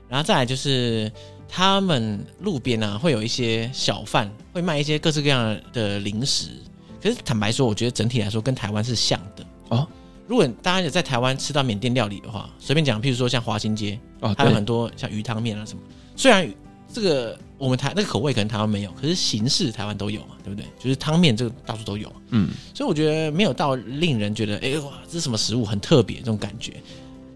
[0.08, 1.10] 然后再来就是
[1.48, 6.50] 他们路边啊会有一些小贩会卖一些各式各样的零食，
[7.02, 9.46] 可是坦白说，我觉得整体来说跟台湾是像的。
[9.70, 9.88] 哦。
[10.32, 15.82] 如果大家有在台湾吃到缅甸料理的话，随便讲，譬如说像华新街，哦，还有很多像鱼汤面啊什么。
[16.16, 16.50] 虽然
[16.90, 20.66] 这个我们台那个口味可能台湾没有，可是形式台湾都有嘛，对不对？
[20.78, 22.48] 就是汤面这个到处都有，嗯。
[22.72, 26.72] 所以我觉得没有到令人觉得，哎哇，这是什么食物很特别这种感觉。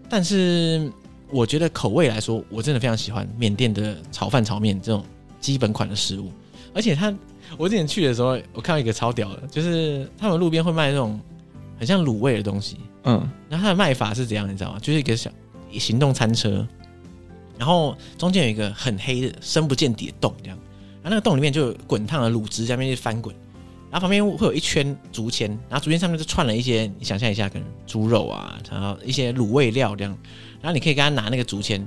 [0.09, 0.91] 但是
[1.29, 5.05] 我觉得口味来说，我真的非常喜欢缅甸的炒饭、炒面这种
[5.39, 6.31] 基本款的食物。
[6.73, 7.15] 而且它，
[7.59, 11.19] 我之前去的时候，我看到一个超屌的，就是他们路边会卖那种。
[11.79, 14.79] 很像卤味的东西，嗯，然后它的卖法是怎样，你知道吗？
[14.81, 15.31] 就是一个小
[15.71, 16.67] 行动餐车，
[17.57, 20.57] 然后中间有一个很黑的深不见底的洞，这样，
[21.01, 23.33] 然后那个洞里面就有滚烫的卤汁在那边翻滚，
[23.89, 30.17] 然后旁边会有一圈竹签，然后竹签上面就串了一些，你想象一下，可能猪肉啊，然后一些卤味料这样，
[30.61, 31.85] 然后你可以跟他拿那个竹签，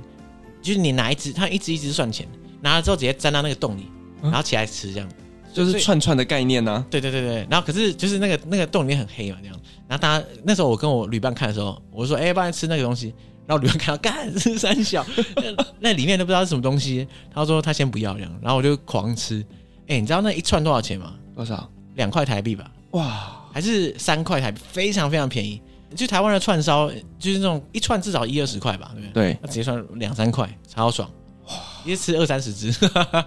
[0.61, 2.27] 就是你拿一支，他一支一支算钱，
[2.61, 3.85] 拿了之后直接粘到那个洞里，
[4.23, 5.09] 然后起来吃这样。
[5.53, 9.59] 就是串串的概念呢、啊，对对对对，然后可是就是那个那个洞里面很黑嘛，这样。
[9.87, 13.13] 然后大家那时候我跟我旅伴看的时候，我说：“哎、欸，帮你吃那个东西。”
[13.45, 17.05] 然后旅伴看到， 干是三小，那那里面都不知道是什么东西。
[17.33, 19.43] 他说他先不要这样，然后我就狂吃。
[19.87, 21.13] 哎、欸，你知道那一串多少钱吗？
[21.35, 21.69] 多少？
[21.95, 22.71] 两块台币吧。
[22.91, 25.61] 哇，还是三块台币，非常非常便宜。
[25.93, 29.33] 就台湾的串烧，就是那种一串至少一二十块吧，对不对？
[29.33, 31.09] 对，那直接算两三块，超爽。
[31.47, 32.71] 哇，一次吃二三十只，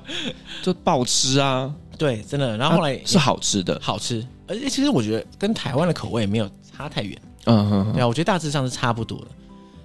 [0.63, 1.71] 就暴吃啊！
[1.99, 2.57] 对，真的。
[2.57, 4.27] 然后后来是好吃的，好吃。
[4.47, 7.19] 而且其实我觉得跟台湾的口味没有差太远。
[7.47, 9.27] 嗯哼，对啊，我觉得大致上是差不多的。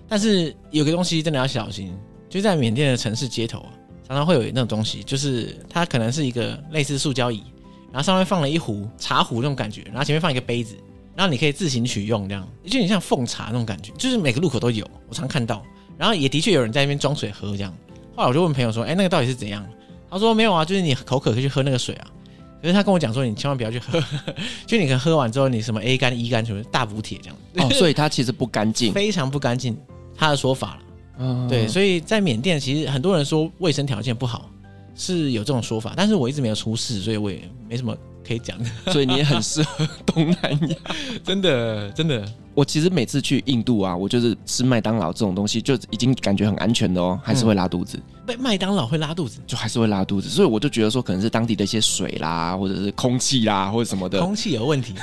[0.07, 1.93] 但是有个东西真的要小心，
[2.29, 3.69] 就在缅甸的城市街头啊，
[4.07, 7.43] 常常会有那种东西，就是它可能是一个类似塑胶椅，
[7.91, 10.75] 然后上面放了一壶茶壶那种感觉，然后前面放一个杯子，
[11.15, 15.63] 然后你可以自行取用，这样就有点像奉茶那种感觉，就是每个路口都有，我常看到。
[15.97, 17.73] 然后也的确有人在那边装水喝这样。
[18.15, 19.65] 后来我就问朋友说：“哎，那个到底是怎样？”
[20.09, 22.07] 他说没有啊，就是你口渴可以去喝那个水啊。
[22.61, 24.03] 可是他跟我讲说，你千万不要去喝，
[24.67, 27.61] 就你可能喝完之后，你什么 A 肝、E 肝什么大补铁这样子。
[27.61, 29.77] 哦，所以它其实不干净，非常不干净。
[30.17, 30.81] 他的说法了，
[31.19, 31.65] 嗯，对。
[31.65, 34.49] 所以在缅甸，其实很多人说卫生条件不好，
[34.93, 37.95] 是有这种说法，但是我一直没有出事，所以我也没什么
[38.29, 38.69] 可以讲的。
[38.93, 40.77] 所以你也很适合东南亚，
[41.25, 42.23] 真的真的。
[42.55, 47.97] 我其实每次去印度啊，我就是吃麦当劳这种东西，就已经感觉很安全的哦，还是会拉肚子。
[48.25, 54.93] 被、嗯、麦当劳会拉肚子，就还是会拉肚子，所以我就觉得说，可能是当地的一些水啦，或者是空气啦，或者什么的，空气有问题。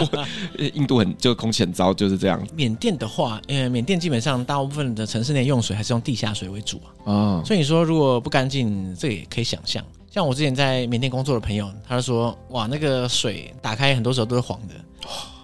[0.74, 2.40] 印度很就空气很糟，就是这样。
[2.54, 6.88] 缅甸的话，呃，缅甸基本上大部分的城市内用水还是用地下水为主啊。
[7.04, 9.84] 哦，所以你说如果不干净，这也可以想象。
[10.14, 14.74] 像我之前在缅甸工作的朋友，他就说，哇，那个水打开很多时候都是黄的。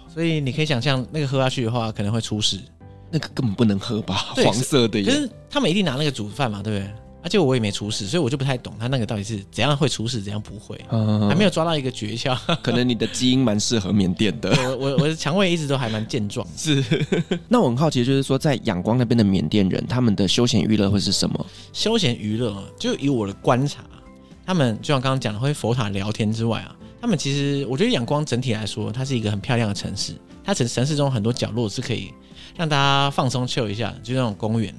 [0.07, 2.57] 所以你可以想象，那个喝下去的话，可能会出事。
[3.11, 4.33] 那个根本不能喝吧？
[4.45, 5.03] 黄色的。
[5.03, 6.89] 可是他们一定拿那个煮饭嘛，对不对？
[7.21, 10.79] 而且我也没出事，所以我就不太懂他那个到底是怎样会出事，怎样不会。
[10.89, 12.33] 嗯，还没有抓到一个诀窍。
[12.63, 14.55] 可能你的基因蛮适合缅甸的。
[14.63, 16.47] 我我我的肠胃一直都还蛮健壮。
[16.55, 16.81] 是。
[17.49, 21.45] 那我很好奇，就是说在仰光那边的缅甸人，他们的休闲娱乐会是什么？
[21.73, 23.83] 休闲娱乐，就以我的观察，
[24.45, 26.75] 他们就像刚刚讲的，会佛塔聊天之外啊。
[26.99, 30.13] 他们其实，我觉得仰光整体来说，它是一个很漂亮的城市。
[30.43, 32.13] 它城城市中很多角落是可以
[32.55, 34.73] 让大家放松 chill 一下，就那种公园。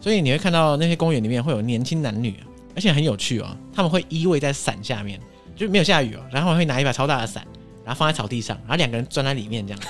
[0.00, 2.36] 所以你会看到那些公园里面会有年轻男女，
[2.74, 3.56] 而且很有趣哦。
[3.72, 5.20] 他们会依偎在伞下面，
[5.56, 7.44] 就没有下雨哦，然后会拿一把超大的伞，
[7.84, 9.82] 然后放在草地上，然后两个人钻在里面这样。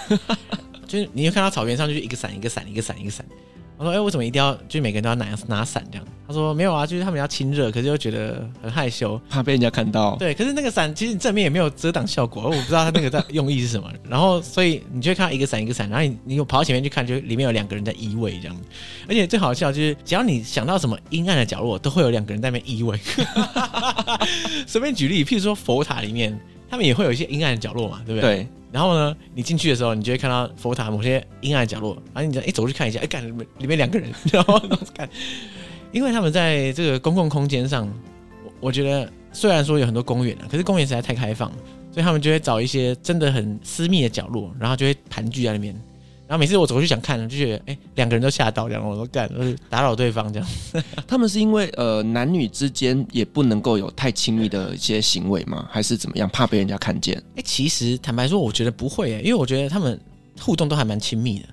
[0.87, 3.27] 就是你会看到草原上就是一个伞一个伞一个伞一个伞。
[3.79, 13.89] 我说：“哎、欸，为什么一定要就每个人都要拿拿伞这样？”他说：“没有啊，就是他们要亲热，可是又觉得很害羞，怕被人家看到。”对，可是那个伞其实正面也没有遮挡效果，我不知道他那个在用意是什么。
[14.09, 18.57] 然后，所以你就会看到一个伞一个伞，然后你你又跑到前面去看，就里面有两个人在依偎这样。
[19.09, 22.99] 而且最好笑就是，只要你想到什么阴暗的角落，都会有两个人在那边依偎。
[24.67, 28.37] 随便举例，譬如说佛塔里面，他们也会有一些阴暗的角落嘛，对不对？
[28.37, 28.49] 对。
[28.73, 34.61] 然后呢，你进去的时候，你就会看到佛塔某些阴暗的角落，然后你就一走过去看一下，哎，看里面里面两个人，然后
[34.95, 35.09] 看，
[35.93, 37.89] 因为他们在这个公共空间上，
[38.45, 41.51] 我我觉得虽然说有很多公园啊，可是公园实在太开放，
[41.93, 45.75] 所以他们就会找一些真的很私密的角落，然后就会盘踞在那边。
[46.29, 50.49] 然后每次我走过去想看，就觉得哎，两个人都吓到，两个我都干，都是打扰对方这样。
[51.07, 55.69] 他们是因为呃男女之间也不能够有太亲密的一些行为吗？
[55.71, 56.29] 还是怎么样？
[56.31, 57.23] 怕被人家看见？
[57.37, 60.01] 哎，其实坦白说，我觉得不会，因为我觉得他们
[60.41, 61.47] 互动都还蛮亲密的，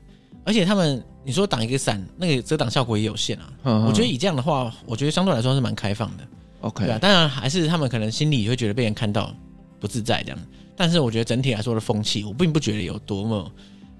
[0.44, 3.54] 而且他们你说挡一个伞，那个遮挡效果也有限啊。
[3.66, 6.24] 嗯，我觉得以这样的话，我觉得相对来说是蛮开放的。
[6.62, 9.32] OK，对啊，当然还是他们可能心里会觉得被人看到
[9.80, 10.40] 不自在这样，
[10.76, 13.52] 但是我觉得整体来说的风气，我并不觉得有多么。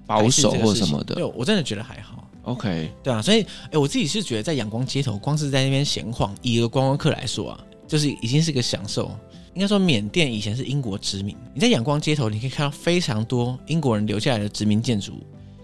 [0.06, 2.28] 保守或什么的，对，我真的觉得还好。
[2.42, 9.10] OK，对啊，所以，哎，我自己是觉得在仰光街头，光是在那边闲晃，以一个观光客来说啊，就是已经是个享受。
[9.54, 15.12] 应该说，缅甸以前是英国殖民，你在仰光街头，你可以看到非常多英国人留下来的殖民建筑。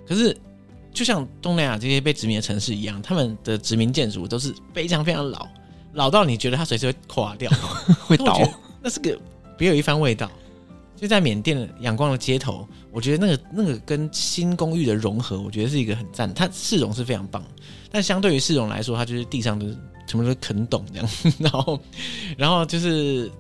[0.07, 0.35] 可是，
[0.95, 5.49] 就像东南亚这些被殖民的城市一样，他们的殖民建筑都是非常非常老，
[5.95, 7.51] 老到你觉得它随时会垮掉，
[8.07, 8.41] 会倒，
[8.81, 9.19] 那是个
[9.59, 10.31] 别有一番味道。
[10.97, 16.33] 就在缅甸的仰光的街头，我觉得那个那个跟新公寓的融合，我觉得是一个很赞。
[16.35, 17.43] 它市容是非常棒，
[17.91, 19.77] 但相对于市容来说，它就是地上都是
[20.07, 21.81] 什么都是坑洞这样，然后
[22.37, 23.31] 然后就是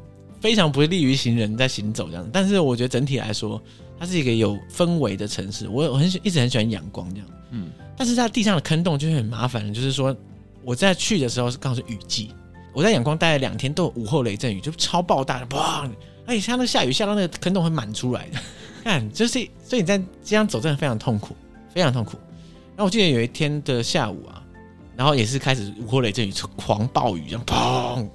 [0.40, 2.28] 非常不利于行人在行走这样。
[2.32, 3.60] 但是我觉得整体来说，
[3.98, 5.68] 它是一个有氛围的城市。
[5.68, 7.70] 我我很一直很喜欢阳光这样，嗯。
[7.96, 10.16] 但是在地上的坑洞就是很麻烦的，就是说
[10.64, 12.30] 我在去的时候是刚好是雨季，
[12.72, 15.90] 我在阳光待了两天，都有午后雷阵雨，就超爆大的，砰！
[16.24, 18.38] 而且它那下雨下到那个坑洞会满出来的，
[18.90, 21.36] 看就是，所以你在这样走真的非常痛苦，
[21.72, 22.18] 非常痛苦。
[22.76, 24.42] 然后我记得有一天的下午啊，
[24.96, 28.08] 然后也是开始午后雷阵雨，狂暴雨这样砰。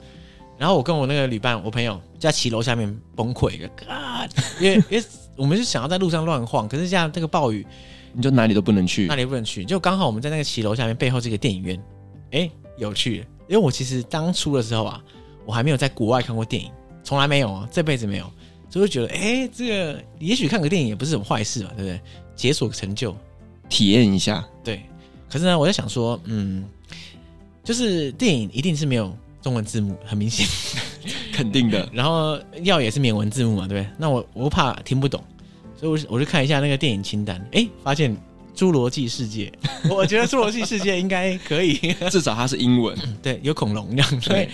[0.57, 3.51] 然后我跟我那个旅伴，我朋友在骑楼下面崩溃，
[4.59, 5.03] 因为因为
[5.35, 7.65] 我们是想要在路上乱晃，可是像这个暴雨，
[8.13, 9.63] 你就哪里都不能去，哪里不能去。
[9.63, 11.81] 就刚好我们在那个骑楼下面背后这个电影院，
[12.31, 15.03] 哎，有趣，因为我其实当初的时候啊，
[15.45, 16.71] 我还没有在国外看过电影。
[17.03, 18.25] 从来没有啊，这辈子没有，
[18.75, 21.97] 所以我觉得，哎，这个也许看个电影也不是什么坏事嘛，对不对？
[22.35, 23.15] 解锁个成就，
[23.69, 24.45] 体验一下。
[24.65, 24.83] 对，
[25.31, 26.65] 可是呢，我在想说，嗯，
[27.63, 30.45] 就是电影一定是没有中文字幕，很明显，
[31.31, 31.87] 肯定的。
[31.95, 33.89] 然后要也是免文字幕嘛，对不对？
[33.97, 35.23] 那我我怕听不懂，
[35.79, 38.13] 所以我我就看一下那个电影清单，哎，发现
[38.53, 39.49] 《侏罗纪世界》，
[39.95, 41.77] 我觉得《侏罗纪世界》应该可以，
[42.11, 44.49] 至少它是英文，对，有恐龙这样，所以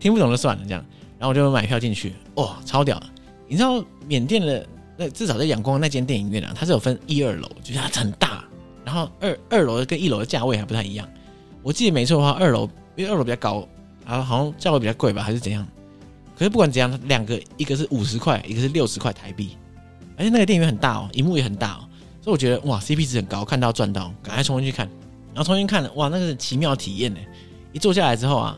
[0.00, 0.84] 听不懂就算了这样。
[1.16, 3.06] 然后我就买票进去，哇，超屌的！
[3.52, 8.42] 你知道缅甸的那至少在仰光那间电影院啊，它是有分一二楼，就是它很大。
[8.82, 11.06] 然后二二楼跟一楼的价位还不太一样。
[11.62, 13.68] 我记得没错的话，二楼因为二楼比较高，
[14.06, 15.68] 然后好像价位比较贵吧，还是怎样？
[16.34, 19.54] 可是不管怎样，两个一个是五十块，一个是六十块台币，
[20.16, 21.84] 而且那个电影院很大哦，荧幕也很大哦，
[22.22, 24.88] 所以我觉得哇，CP 值很高，看到赚到，赶快冲进去看。
[25.34, 27.20] 然后重新看，哇，那个是奇妙体验呢！
[27.74, 28.56] 一坐下来之后啊。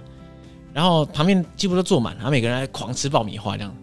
[0.72, 3.76] 然后旁边几乎都坐满，然后每个人在狂吃爆米花这样。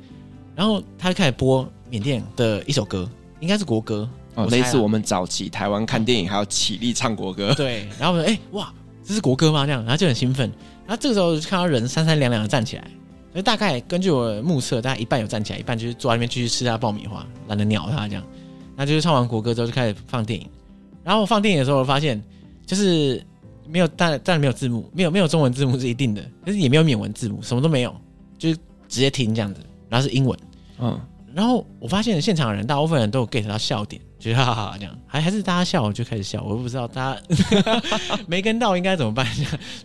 [0.56, 3.10] 然后他就开始播缅甸的一首歌，
[3.40, 7.54] 应该是国歌，哦，类似我们早期台湾看电影还要起立唱国歌。
[7.54, 10.52] 对，然后我说：“哎，哇，这是国歌吗？”这样，然后就很兴奋。
[10.86, 12.84] 然后这个时候就看到人三三两两的站起来，
[13.32, 18.24] 所以大概根据我目测，大概一半有站起来，一半就是坐在那边继续吃他爆米花，懒得鸟他这样。
[18.76, 20.50] 那就是唱完国歌之后就开始放电影，
[21.04, 22.22] 然后放电影的时候我发现
[22.66, 23.24] 就是
[23.68, 27.96] 没有，当然当然没有字幕，没有没有中文字幕是一定的，但是也没有缅文字幕，什么都没有，
[28.38, 28.56] 就是
[28.88, 29.62] 直接听这样子，
[29.92, 30.40] 然后是英文，
[30.80, 30.98] 嗯，
[31.36, 37.22] 然后我发现现场的人大部分人都有 get 到笑点，觉得哈哈哈这样，还还是大家笑我就开始笑，我都不知道大家
[38.26, 39.28] 没跟到应该怎么办。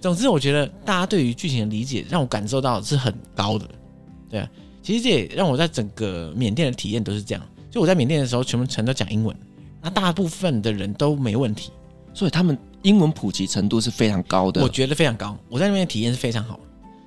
[0.00, 3.68] 总之我觉得大家对于剧情的理解让我感受到是很高的，
[4.30, 4.48] 对啊，
[4.80, 7.42] 其实这也让我在整个缅甸的体验都是这样。
[7.68, 9.36] 就我在缅甸的时候，全部全都讲英文，
[9.82, 11.72] 那大部分的人都没问题，
[12.14, 14.62] 所以他们英文普及程度是非常高的。
[14.62, 16.58] 我觉得非常高，我在那边的体验是非常好，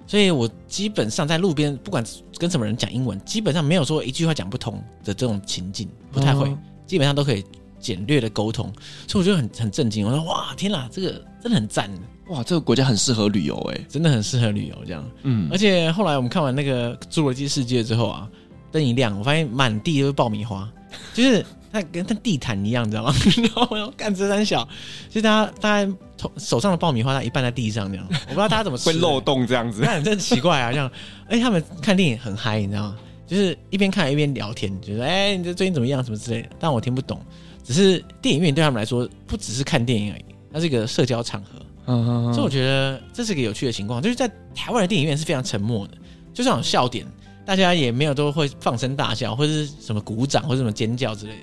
[0.09, 2.03] 所以我基本上在路边不管
[2.39, 6.51] 跟什么人讲英文，基本上没有说一句话讲不通的这种情境，不太会，
[6.87, 7.45] 基本上都可以
[7.79, 8.73] 简略的沟通，
[9.07, 10.07] 所以我觉得很很震惊。
[10.07, 11.87] 我说哇，天哪，这个真的很赞，
[12.29, 15.07] 哇，这个国家很适合旅游哎，真的很适合旅游这样。
[15.21, 18.27] 嗯，而且后来我们看完那个《侏罗纪世界》之后啊。
[18.71, 20.71] 灯一亮，我发现满地都是爆米花，
[21.15, 23.13] 就是它跟它地毯一样，你知道吗？
[23.37, 24.67] 然后我要干这三小，
[25.09, 25.91] 就大家大家
[26.37, 30.71] 手上的爆米花，它一半在地上这样，我不知道大家怎么吃，会漏洞这样子，那真奇怪啊！
[30.71, 30.91] 这样，
[31.27, 32.97] 哎，他们看电影很嗨，你知道吗？
[33.27, 36.03] 就是一边看一边聊天，就说：“哎，你这最近怎么样？
[36.03, 37.21] 什么之类的。”但我听不懂，
[37.63, 41.49] 只是电影院对他们来说，不只是看电影而已，它是一个社交场合。
[41.85, 42.33] 嗯嗯嗯。
[42.33, 45.93] 所以我觉得这是个有趣的情况，就是在台湾的电影院是非常沉默的，
[46.33, 47.05] 就算有笑点。
[47.45, 51.39] 大家也没有都会放声大笑，或者是什么鼓掌，或者什么尖叫之类的。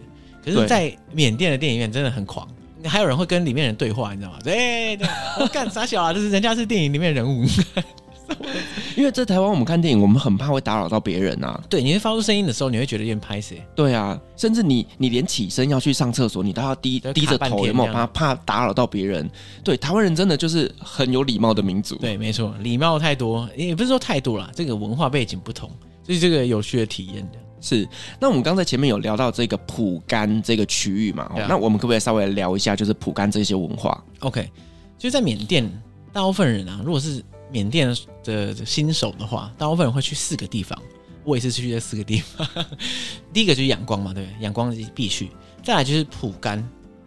[0.54, 2.46] 可是，在缅甸的电影院真的很狂，
[2.84, 4.38] 还有人会跟里面人对话，你知道吗？
[4.44, 5.08] 对对，
[5.52, 6.12] 干啥小啊？
[6.12, 7.44] 这是人家是电影里面的人物。
[8.96, 11.62] 因为在台湾，我们看电影，我们很怕会打扰到别人啊。
[11.68, 13.64] 对，你会发出声音的时候，你会觉得有点拍谢。
[13.74, 19.30] 对啊，甚至你你连起身要去上厕所，你都要低低着头，有没有怕怕打扰到别人？
[19.62, 21.94] 对，台湾人真的就是很有礼貌的民族。
[21.96, 25.70] 对，没错，礼貌太多，也不是说太多啦，这个文化背景不同。
[26.02, 27.88] 所以这个有趣的体验的是，
[28.20, 31.24] 那我们刚才前面有聊到这个蒲甘这个区域嘛？
[31.24, 34.48] 啊、那我们可不可以稍微聊一下，就是蒲甘这些文化？OK，
[34.96, 35.68] 就在缅甸，
[36.12, 40.80] 大部分人啊，如果是缅甸的新手的话，大部分人会去四个地方。
[41.24, 42.46] 我也是去这四个地方。
[43.34, 44.42] 第一个就是仰光嘛，对不对？
[44.44, 45.28] 仰光必去。
[45.60, 46.64] 再来就是蒲甘，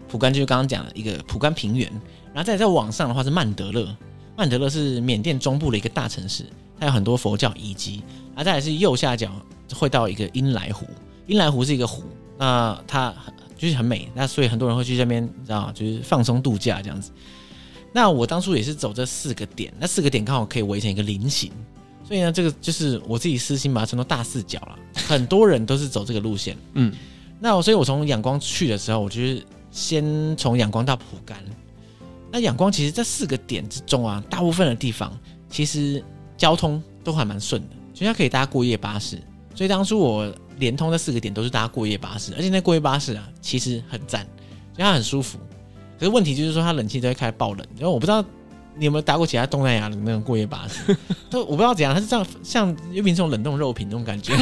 [0.10, 1.90] 蒲甘就是刚刚讲的一个蒲甘平原。
[2.34, 3.96] 然后再来再往上的话是曼德勒，
[4.36, 6.44] 曼德勒是缅甸中部的一个大城市，
[6.78, 8.04] 它有很多佛教遗迹。
[8.36, 9.32] 啊，再来是右下角
[9.76, 10.86] 会到一个茵莱湖，
[11.28, 12.04] 茵莱湖是一个湖，
[12.38, 13.14] 那它
[13.58, 17.12] 就是很美，那所以很多人会去这边，你知道，就是放松度假这样子。
[17.94, 21.52] 那我当初也是走这四个点，那四个点刚好可以围成一个菱形，
[22.08, 24.78] 所以呢，这个就是我自己私心把它称作大四角了。
[24.94, 26.94] 很多人都是走这个路线，嗯，
[27.40, 31.38] 那我所以，我从仰光去的时候，我就是先从仰光到蒲甘。
[32.32, 35.12] 那仰光其实这四个点之中啊，大部分的地方
[35.50, 36.04] 其实
[36.38, 37.76] 交通都还蛮顺的。
[37.92, 39.20] 所以它可以搭过夜巴士，
[39.60, 44.26] 所以当初我连通这四个点都是搭过夜巴士，而且那过夜巴士啊，其实很赞，
[44.78, 45.38] 因为它很舒服。
[46.00, 48.24] 可是问题就是说，它冷气都会开爆冷，因为我不知道
[48.78, 50.98] 你有没有搭过其他东南亚的那种过夜巴士，
[51.30, 54.34] 都我不知道怎样，它是这样像有点这种冷冻肉品那种感觉，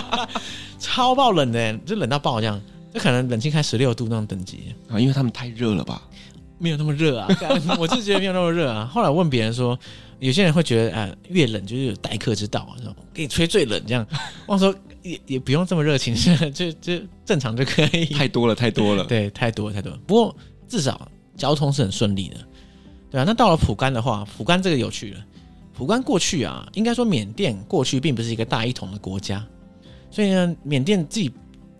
[0.80, 2.58] 超爆冷的，就冷到爆这样，
[2.94, 6.00] 就可能冷气开十六度那种等级啊，因为他们太热了吧？
[6.58, 7.28] 没有那么热啊，
[7.78, 8.84] 我就觉得没有那么热啊。
[8.86, 9.78] 后来问别人说。
[10.18, 14.04] 有些人会觉得，哎、呃，越冷就是有待客之道啊，说给你吹最冷这样。
[14.46, 16.14] 我说也也不用这么热情，
[16.54, 18.06] 就就正常就可以。
[18.06, 19.04] 太多了，太多了。
[19.04, 19.98] 对，太多了太多了。
[20.06, 20.34] 不过
[20.66, 22.36] 至少交通是很顺利的，
[23.10, 23.24] 对啊。
[23.26, 25.20] 那到了蒲甘的话，蒲甘这个有趣了。
[25.74, 29.46] 蒲甘过去啊，应该说缅甸过去并不是一个大一统的国家，
[30.10, 31.30] 所以呢，缅甸自己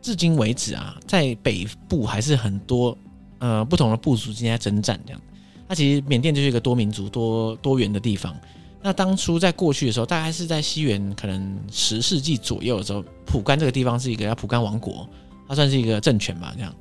[0.03, 2.95] 至今为止啊，在北部还是很多
[3.39, 5.21] 呃不同的部族之间在征战这样。
[5.69, 8.35] 那其实缅甸就是一个多民族、多多元的地方。
[8.83, 15.09] 那当初在过去的时候，大概是在西元可能十世纪左右的时候，蒲甘这个地方是一个叫蒲甘王国，
[15.49, 16.73] 它算是一个政权吧，这样。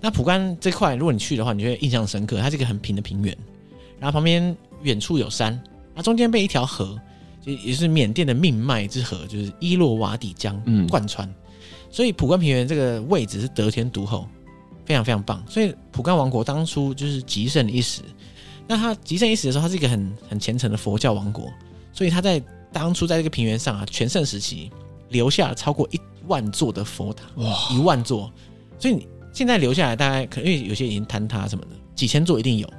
[0.00, 2.40] 那蒲甘这块，如果你去的话，你就会印象深刻。
[2.40, 3.36] 它是一个很平的平原，
[4.00, 5.60] 然后旁边远处有山，
[5.94, 6.98] 那中间被一条河，
[7.44, 11.28] 就也是缅甸的命脉之河，就是伊洛瓦底江贯穿。
[11.90, 14.26] 所以蒲甘平原这个位置是得天独厚，
[14.84, 15.42] 非常非常棒。
[15.48, 18.02] 所以蒲甘王国当初就是极盛一时。
[18.66, 21.52] 那他极盛一时的时候，他是一个很很虔诚的佛教王国，
[21.92, 24.70] 所以他在当初在这个平原上啊，全盛时期
[25.10, 28.32] 留下了超过一万座的佛塔，哇，一万座。
[28.78, 32.72] 所以你现在留下来大概可能因为有些已经坍塌什么的，几千座一定有。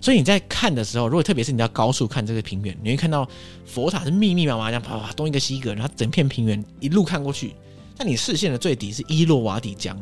[0.00, 3.28] 所以你在看的时候，如果特别是你要高速看这个平原，你会看到
[3.66, 7.54] 佛塔是密密麻麻这样啪啪东一个西一个，然后整片平原一路看过去，
[7.96, 10.00] 但你视线的最底是伊洛瓦底江，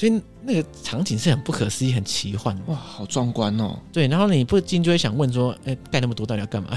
[0.00, 2.58] 所以那个场景是很不可思议、很奇幻。
[2.68, 3.78] 哇，好壮观哦！
[3.92, 6.70] 对，然后你不禁就会想问说，哎，盖那么多到底要干嘛？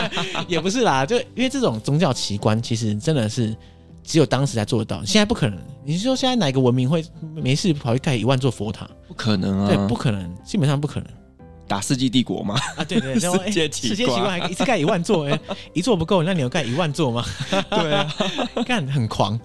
[0.48, 3.54] 也不是啦，就因为这种宗教奇观，其实真的是
[4.02, 5.58] 只有当时才做得到，现在不可能。
[5.84, 7.04] 你是说现在哪个文明会
[7.34, 8.88] 没事跑去盖一万座佛塔？
[9.06, 9.68] 不可能啊！
[9.68, 11.10] 对，不可能，基本上不可能。
[11.70, 12.56] 打世纪帝国吗？
[12.76, 15.38] 啊，对对，对， 世界奇观，世界奇观还一次盖一万座，哎，
[15.72, 17.24] 一座不够，那你要盖一万座吗？
[17.70, 18.12] 对啊，
[18.66, 19.38] 干很狂。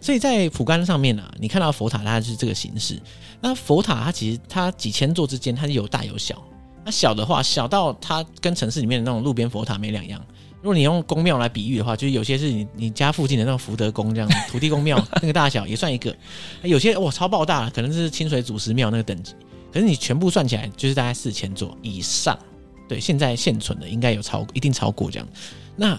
[0.00, 3.02] 所以在普甘上面啊，你看到佛塔，它是这个形式。
[3.40, 6.40] 那佛塔它其实它几千座之间，它是有大有小。
[6.84, 10.24] 那小的话，小到它跟城市里面的那种路边佛塔没两样。
[10.60, 16.14] 如果你用宫庙来比喻的话，就是有些是你你家附近的那种福德宫这样土地公庙那个大小也算一个。
[16.62, 19.34] 有些哇超爆大，可能是清水祖师庙那个等级。
[19.72, 22.38] 可是你全部算起来就是大概四千座以上，
[22.86, 25.26] 对，现在现存的应该有超一定超过这样。
[25.74, 25.98] 那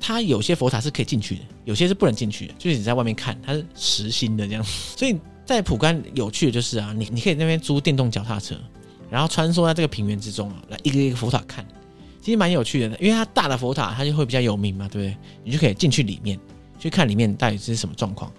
[0.00, 4.64] 它有些佛塔是可以进去的，有些是不能进去的，就是你在外面看它是实心的这样。
[4.96, 5.14] 所以
[5.44, 8.56] 在普甘有趣的就是啊，你你可以那边租电动脚踏车，
[9.10, 11.62] 然后穿梭在这个平原之中啊，来一个一个佛塔看，
[12.22, 12.96] 其实蛮有趣的。
[12.98, 15.16] 因为它大的佛塔它就会比较有名嘛，对不对？
[15.44, 16.40] 你就可以进去里面
[16.78, 18.32] 去看里面到底是什么状况。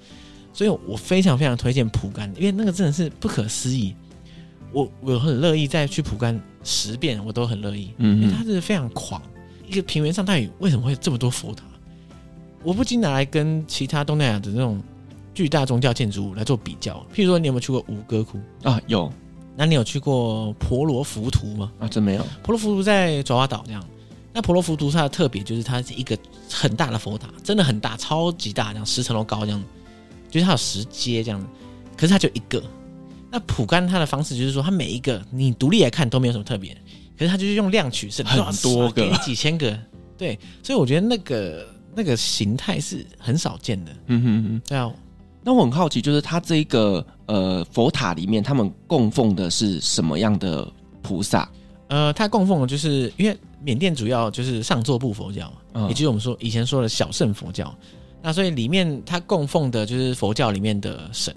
[0.53, 3.95] 所以我非常非常推荐普甘，因为那个真的是不可思议。
[4.71, 7.91] 我我很乐意再去蒲甘十遍，我都很乐意。
[7.97, 9.21] 嗯，因为它是非常狂，
[9.67, 11.63] 一个平原上到底为什么会这么多佛塔？
[12.63, 14.81] 我不禁拿来跟其他东南亚的那种
[15.33, 16.95] 巨大宗教建筑物来做比较。
[17.13, 18.79] 譬如说，你有没有去过吴哥窟啊？
[18.87, 19.11] 有。
[19.57, 21.71] 那你有去过婆罗浮屠吗？
[21.79, 22.23] 啊，真没有。
[22.43, 23.83] 婆罗浮屠在爪哇岛这样。
[24.33, 26.17] 那婆罗浮屠它的特别就是它是一个
[26.49, 29.61] 很大的佛塔，真的很大，超级大，这样十层楼高这样，
[30.29, 31.47] 就是它有十阶这样，
[31.97, 32.63] 可是它就一个。
[33.31, 36.73] 那普甘他的方式就是说，他每一个你独立来看都没有什么特别，
[37.17, 39.77] 可是他就是用量取胜，很多个，几千个，
[40.17, 41.65] 对，所以我觉得那个
[41.95, 43.91] 那个形态是很少见的。
[44.07, 44.91] 嗯哼嗯，对啊。
[45.43, 50.69] 那我很好奇，就是它这一个呃佛塔里面，他们供奉的是什么样的
[51.01, 51.49] 菩萨？
[51.87, 57.73] 呃，它供奉的就是因为缅甸主要就是上座部佛教，嗯，也就是我们说以前说的小圣佛教，
[58.21, 61.33] 那所以里面它供奉的就是佛教里面的神。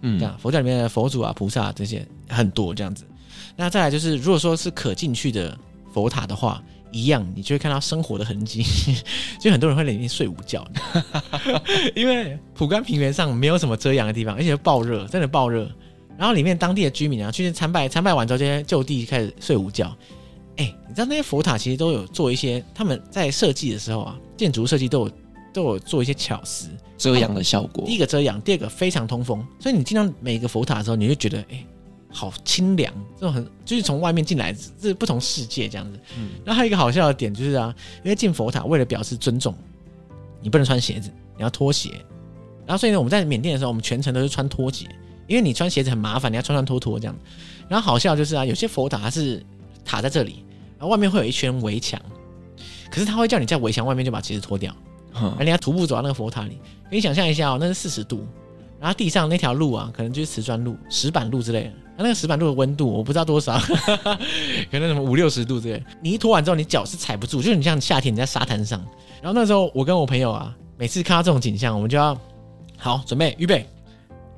[0.00, 3.04] 嗯，这样佛教里面的佛祖啊、菩萨这些很多这样子。
[3.56, 5.56] 那再来就是，如果说是可进去的
[5.92, 8.62] 佛塔的话，一样你就会看到生活的痕迹，
[9.40, 10.66] 就很多人会里面睡午觉，
[11.94, 15.70] 因为普甘平原上没有什么遮阳的地方，而且爆热，真的爆热。
[16.16, 19.96] 然后里面当地的居民啊，去参拜，参拜完之后，这些就地开始睡午觉。
[20.56, 25.12] 哎，你知道那些佛塔其实都有做一些，他们在设计的时候啊，建筑设计都有。
[25.50, 26.68] 都有做一些巧思
[26.98, 27.86] 遮阳的效果。
[27.86, 31.66] 第一个遮阳，第二个非常通风，所以你进到每一个佛塔的时候，你就觉得哎、欸，
[32.10, 35.98] 好清凉，这种很就是从外面进来，这是不同世界这样子。
[36.18, 37.74] 嗯，然后还有一个好笑的点就是啊，
[38.04, 39.54] 因为进佛塔为了表示尊重，
[40.42, 41.90] 你不能穿鞋子，你要脱鞋。
[42.66, 44.86] 然后所以呢，我们在缅甸的时候，我们全程都是穿拖鞋，
[45.26, 47.16] 因为你穿鞋子很麻烦，你要穿穿脱脱这样。
[47.68, 49.44] 然后好笑就是啊，有些佛塔它是
[49.84, 50.44] 塔在这里，
[50.78, 52.00] 然后外面会有一圈围墙，
[52.90, 54.74] 可是他会叫你在围墙外面就把鞋子脱掉。
[55.38, 56.60] 而你要徒步走到那个佛塔里，
[56.90, 58.26] 你想象一下哦，那是四十度，
[58.80, 61.72] 然后地上那条路啊，可能就是瓷砖路、石板路之类的。
[61.96, 63.58] 那那个石板路的温度我不知道多少，
[64.70, 65.82] 可能什么五六十度之类。
[66.00, 68.78] 你一脱完之后，你脚是踩不住，就是你像夏天你在沙滩上。
[69.20, 72.16] 然后那时候我跟我朋友啊，每次看到这种景象，我们就要
[72.76, 73.66] 好准备预备，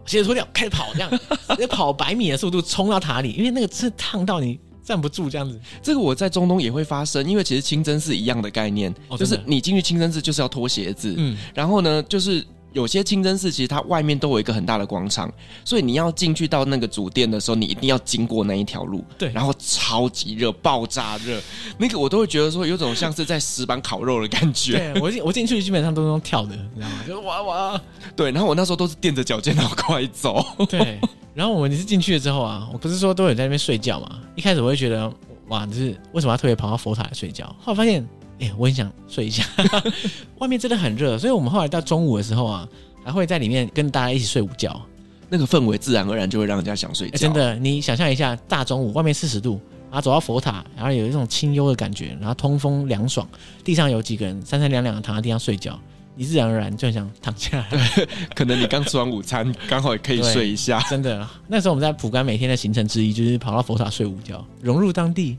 [0.07, 1.11] 鞋子脱掉，开始跑，这样
[1.59, 4.59] 要跑百米的速度冲到塔里，因为那个是烫到你。
[4.91, 15.33] 站不住这样子，这个我在中东也会发生，因为其实清真寺一样的概念，哦、就是你进去清真寺就是要脱鞋子，嗯，然后呢，就是有些清真寺其实它外面都有一个很大的广场，
[15.65, 21.41] 所以你要进去到那个主殿的时候，你一定要经过那一条路，对，然后超级热，爆炸热，
[21.79, 24.93] 那个我都会觉得说有种像是在石板烤肉的感觉。
[24.93, 26.95] 对，我进我进去基本上都是用跳的，你知道吗？
[27.07, 27.81] 就是哇哇，
[28.15, 31.01] 对，然后我那时候都是垫着脚尖然后快走，对。
[31.33, 34.19] 然后我们是进去了之后啊，我不是说都有在那边睡觉嘛？
[34.35, 35.11] 一开始我会觉得
[35.47, 37.47] 哇，就是为什么要特别跑到佛塔来睡觉？
[37.61, 38.07] 后来发现，
[38.41, 39.45] 哎，我很想睡一下。
[40.39, 42.69] 外面真的很热，所以我们后来到中午的时候啊，
[43.05, 44.81] 还会在里面跟大家一起睡午觉。
[45.29, 47.17] 那个氛围自然而然就会让人家想睡觉。
[47.17, 53.29] 真的，你想象一下，大中午外面四十度，然后走到佛塔，然后有一种清幽的感觉，然后通风凉爽，
[53.63, 55.79] 地上有几个人三三两两的躺在地上睡觉。
[56.17, 60.81] 你自然而然就很想躺下来，对， 可能你刚吃完午餐，刚好也可以睡一下。
[60.91, 65.39] 真的，那时候我们在蒲甘每天的行程之一就是跑到佛塔睡午觉，融入当地。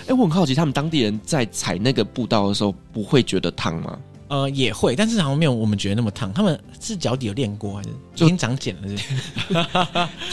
[0.00, 3.98] 哎、欸，我很好奇，他们当地人在踩那个步道的时候不会觉得烫吗？
[4.28, 6.32] 呃，也会，但是好像没有我们觉得那么烫。
[6.32, 9.66] 他们是脚底有练过还是已经长茧了是不是？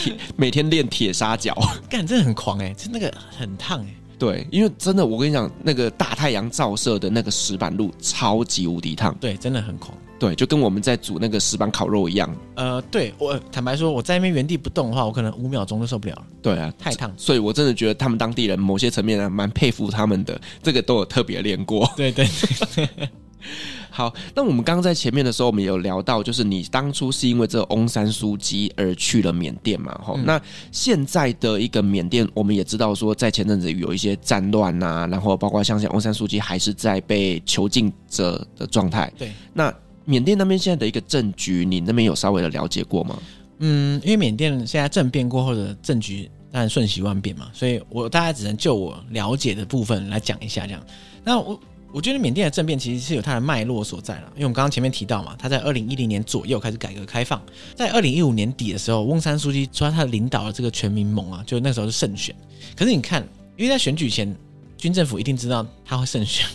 [0.02, 1.54] 铁每天练铁砂脚，
[1.90, 3.94] 干，真的很狂哎、欸，就那个很烫哎、欸。
[4.18, 9.96] 对，因为真的，我跟你讲，那个大太阳照射的那个石板路超级无敌烫，对，真的很狂。
[10.20, 12.30] 对，就跟我们在煮那个石板烤肉一样。
[12.54, 16.26] 呃，对我坦白说，我在那边原地不动的话，我可能五秒钟都受不了了。
[16.42, 17.10] 对啊，太烫。
[17.16, 21.90] 所以我真的觉得他们当地人某些层面呢，蛮佩服他们的，这个都有特别练过。
[21.96, 22.28] 对 对。
[23.92, 29.98] 好，那我们刚刚在前面的时候，我们有聊到，就是你当初是因为这个翁山书记而去了缅甸嘛？
[30.04, 30.40] 吼、嗯，那
[30.70, 39.12] 现在的一个缅甸，我们也知道说，在前阵子有一些战乱呐，然后包括像像翁山书记还是在被囚禁着的状态。
[39.18, 39.74] 对，那
[40.10, 43.16] 缅甸那边现在的一个政局，你那边有稍微的了解过吗？
[43.60, 50.82] 嗯，因为缅甸现在政变过后的政局当然瞬息万变嘛，所以我大概只能就我了解的部分来讲一下这样。
[51.22, 51.58] 那我。
[51.92, 57.42] 我觉得缅甸的政变其实是有它的脉络所在了，因为我们刚刚前面提到嘛，他在二零一零年左右开始改革开放，
[57.74, 62.32] 在二零一五年底的时候，翁山书记说他领导的这个全民盟啊，就那时候是胜选。
[62.76, 64.32] 可是你看，因为在选举前，
[64.76, 66.46] 军政府一定知道他会胜选，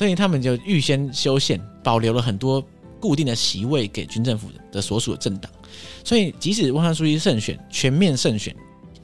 [0.00, 2.66] 所以他们就预先修宪，保留了很多
[2.98, 5.52] 固定的席位给军政府的所属的政党，
[6.02, 8.56] 所以即使翁山书记胜选，全面胜选。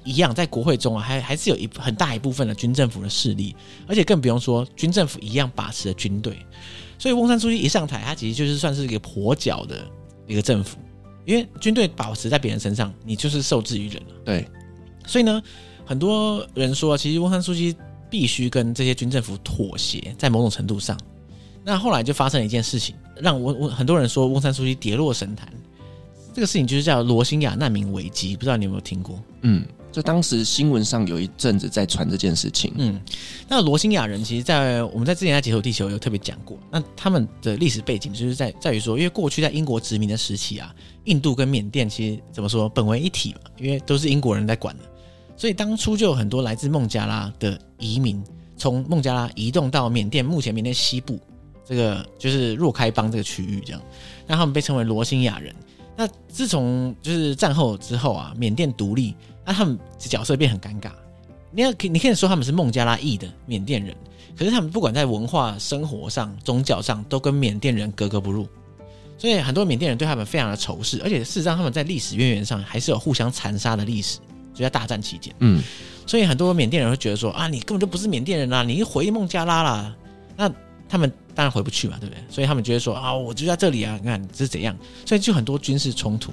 [0.04, 3.54] 一样，在国会中啊，还还是有一很大一部分的军政府的势力，
[3.86, 6.38] 而且更不用说军政府一样把持了军队。
[6.98, 9.86] 所以翁山书记一上台，他其实就是算是一个跛脚的
[10.26, 10.78] 一个政府，
[11.26, 14.14] 因为军队保持在别人身上，你就是受制于人了。
[14.24, 14.48] 对，
[15.06, 15.42] 所以呢，
[15.84, 17.76] 很多人说，其实翁山苏姬
[18.16, 20.98] 必须跟这些军政府妥协，在某种程度上。
[21.62, 25.52] 那后来就发生了一件事情，让我我很多人说翁山书记跌落神坛。
[26.32, 29.22] 这个事情就是叫罗兴亚难民危机，不知道你有没有听过？
[29.42, 29.66] 嗯。
[29.92, 32.70] 就当时新闻上有一阵子在传这件事情。
[32.76, 33.00] 嗯，
[33.48, 36.58] 那罗兴亚人其实，在我们在之前在解锁地球有特别讲过。
[36.70, 44.82] 那他们的历史背景就是在在于说，因为过去在英国殖民的时期啊，印度跟缅甸其实怎么说本为一体嘛，因为都是英国人在管的，
[45.36, 48.22] 所以当初就有很多来自孟加拉的移民
[48.56, 51.18] 从孟加拉移动到缅甸，目前缅甸西部
[51.64, 53.82] 这个就是若开邦这个区域，这样，
[54.26, 55.54] 那他们被称为罗兴亚人。
[55.96, 59.14] 那自从就是战后之后啊，缅甸独立。
[59.48, 60.90] 那、他们角色变很尴尬，
[61.52, 63.96] 你要可你可以说他们是孟加拉裔的缅甸人，
[64.36, 68.48] 可是他们不管在文化、生活上、宗教上，都跟缅甸人格格不入，
[69.16, 74.18] 所以很多缅甸人对他们非常的仇视，而且事实上他们在历史渊源上还是有互相残杀的历史，
[74.56, 75.62] 就在大战期间，嗯，
[76.06, 79.94] 所以很多缅甸人会觉得说啊，你根本就不是缅甸人啦，你回孟加拉啦，
[80.36, 80.50] 那
[80.88, 82.24] 他们当然回不去嘛，对不对？
[82.30, 86.32] 所以他们觉得说啊，我就在这里啊，你看这是怎样，所以就很多军事冲突。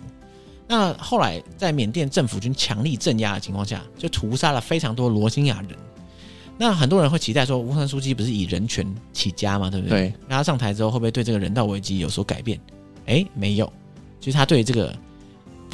[0.65, 5.78] 那后来，在缅甸政府军强力镇压的情况下，就屠杀了非常多罗兴亚人。
[6.57, 10.09] 那很多人会期待说，翁山书记不是以人权起家嘛，对不对？
[10.09, 10.13] 对。
[10.28, 12.59] 那他上台之后，会不会对这个人道危机有所改变？
[13.07, 13.71] 哎，没有。
[14.21, 14.95] 其实他对这个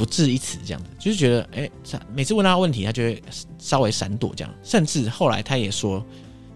[0.00, 1.70] 不置一词，这样子，就是觉得，哎，
[2.14, 3.22] 每次问他问题，他就会
[3.58, 4.54] 稍微闪躲这样。
[4.62, 6.02] 甚至后来他也说，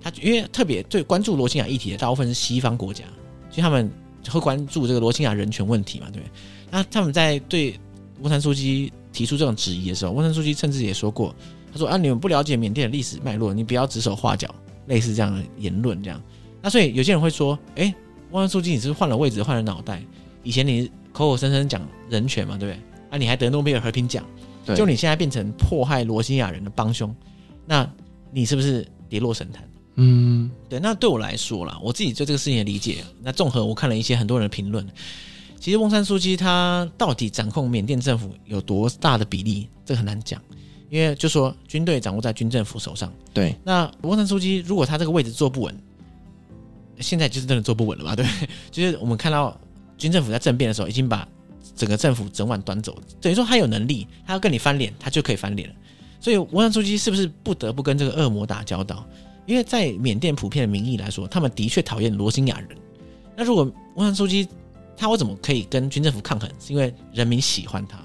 [0.01, 3.05] 他因为特别对关注罗兴亚议题的大部分是西方国家，
[3.51, 3.90] 所以他们
[4.30, 6.32] 会关注这个罗兴亚人权问题嘛，对不对？
[6.70, 7.78] 那他们在对。
[8.20, 11.34] 翁山书记提出这种质疑的时候，翁山书记甚至也说过
[11.72, 14.55] ：“他说啊，你们不了解缅甸的历史脉络，你不要指手画脚，
[14.86, 16.22] 类似这样的言论。”这样，
[16.62, 17.95] 那所以有些人会说：“哎、欸，
[18.30, 20.01] 翁山苏姬你是换了位置，换了脑袋？
[20.45, 22.80] 以前你口口声声讲人权嘛，对不对？
[23.14, 24.24] 啊，你还得诺贝尔和平奖，
[24.66, 27.14] 对就你现在变成迫害罗兴亚人的帮凶，
[27.64, 27.88] 那
[28.32, 29.62] 你是不是跌落神坛？”
[29.94, 30.80] 嗯，对。
[30.80, 34.84] 那对我来说啦，我自己对这个事情的理解，那综合我看了一些很多人的评论。
[35.60, 40.42] 其实翁山书记他到底掌控缅甸政府有多大的比例，这个很难讲，
[40.90, 43.12] 因为就说军队掌握在军政府手上。
[43.32, 45.78] 对，那翁山书记如果他这个位置坐不稳，
[46.98, 48.16] 现在就是真的坐不稳了嘛？
[48.16, 48.26] 对，
[48.72, 49.56] 就是我们看到
[49.96, 51.26] 军政府在政变的时候，已经把
[51.75, 55.75] 整个政府整晚端走，等于说他有能力，他要跟你翻脸，他就可以翻脸了。
[56.20, 59.07] 所以翁山书记是不是不得不跟这个恶魔打交道？
[59.47, 62.68] 因为在缅甸普遍的民意来说，他们的确讨厌罗兴亚人。
[63.37, 64.49] 那如果翁山书记
[64.97, 66.49] 他我怎么可以跟军政府抗衡？
[66.59, 67.99] 是因为人民喜欢他。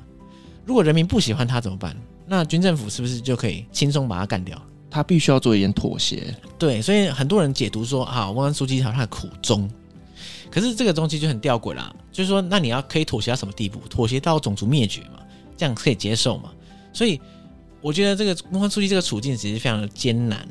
[0.65, 1.95] 如果人民不喜欢他怎么办？
[2.25, 4.61] 那军政府是不是就可以轻松把他干掉？
[4.89, 6.35] 他必须要做一点妥协。
[6.57, 9.69] 对，所以很多人解读说啊，翁山苏姬他的苦衷。
[10.51, 13.79] 可是这个东西就很吊诡啦，就是说，那你要可以妥协到什么地步？
[13.89, 15.19] 妥协到种族灭绝嘛？
[15.55, 16.51] 这样可以接受嘛？
[16.91, 17.19] 所以
[17.81, 20.47] 我觉得这个翁山书记这个处境其实非常的艰难。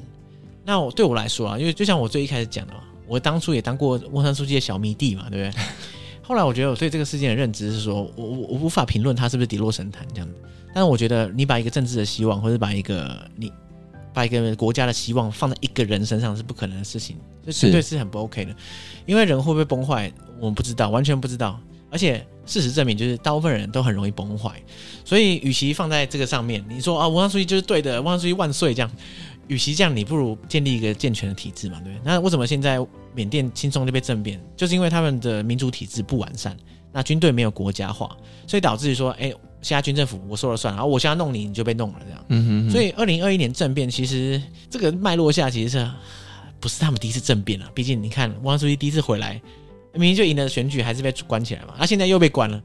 [0.64, 5.62] 那我对我来说啊，因为就像我最一开始讲的嘛，我当初也当过翁山书记的小迷弟嘛，对不对？
[6.22, 10.34] 后来我觉得我对这个事件的认知是说，我我我无法评论他是不是跌落神坛这样的。
[10.74, 13.51] 但是我觉得你把一个政治的希望，或者把一个你
[14.19, 17.16] 把一个国家的希望放在一个人身上是不可能的事情，
[17.47, 18.53] 这绝对是很不 OK 的。
[19.07, 21.61] 因为人会不会崩坏，我们不知道，完全不知道。
[21.89, 24.51] 而且事实证明，就是大部分人都很容易崩坏。
[25.05, 28.91] 所以，与其放在这个上面，你说啊，翁山苏姬就是对的，翁山苏姬万岁这样，
[29.47, 32.03] 与其这样，你不如建立一个健全的体制嘛，对不对？
[32.05, 34.41] 那为什么现在缅甸轻松就被政变？
[34.57, 36.57] 就是因为他们的民主体制不完善，
[36.93, 38.16] 那军队没有国家化，
[38.49, 42.24] 所以导致于说，哎，现在军政府我说了算，然后我现在弄你，你就被弄了这样。
[42.28, 42.70] 嗯哼哼。
[42.70, 44.40] 所以二零二一年政变，其实
[44.70, 45.90] 这个脉络下，其实是
[46.61, 47.70] 不是他们第一次政变了？
[47.74, 49.40] 毕竟你看，汪书记第一次回来，
[49.92, 52.62] 明明就赢了选举，还是被关起来嘛，那现在又被关了。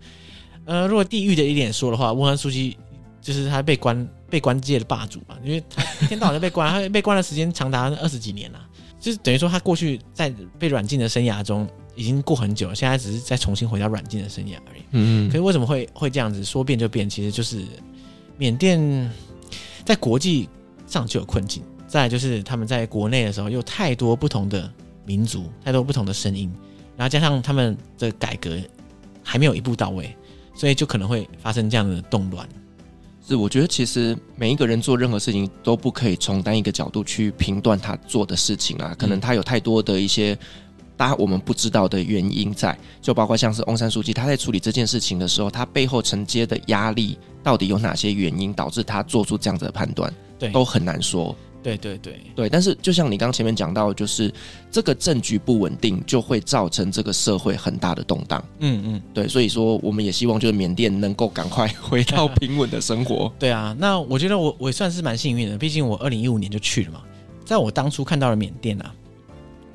[0.65, 2.77] 呃，如果地域的一点说的话，汪书记
[3.21, 4.07] 就是他被关。
[4.33, 8.59] 被关界的霸主嘛，因为他一天到晚都被关， 他被关的时间长达二十几年了，
[8.99, 14.81] 就是等于说他过去在被软禁的生涯中已经过很久了，现在只是再重新回到软件的生涯而已。
[14.91, 17.09] 嗯，可是为什么会会这样子说变就变？
[17.09, 17.63] 其实就是
[18.37, 19.11] 缅甸
[19.85, 20.49] 在国际
[20.87, 24.71] 上就有困境，再来就是他们在国内的时候有太多不同的
[25.05, 26.51] 民族，太多不同的声音，
[26.97, 28.57] 然后加上他们的改革
[29.21, 30.15] 还没有一步到位，
[30.55, 32.47] 所以就可能会发生这样的动乱。
[33.25, 40.37] 是，我觉得其实每一个人做任何事情都不可以从单一个角度去评断他做的事情啊，可能他有太多的一些
[41.03, 51.35] 大家我们不知道的原因在，就包括像是翁山书记他在处理这件事情的时候，他背后承接的压力到底有哪些原因导致他做出这样子的判断，对，都很难说。
[51.61, 54.33] 对对对对，但是就像你刚前面讲到，就是
[54.71, 58.41] 这个政局不稳定，就会造成这个社会很大的动荡。
[58.59, 63.29] 嗯嗯，对，所以说我们也希望就是缅甸能够赶快回到平稳的生活。
[63.37, 67.01] 对啊，那我觉得我我也算是蛮幸运的，毕竟我二零一五年就去了嘛。
[67.43, 68.95] 在我当初看到了缅甸啊，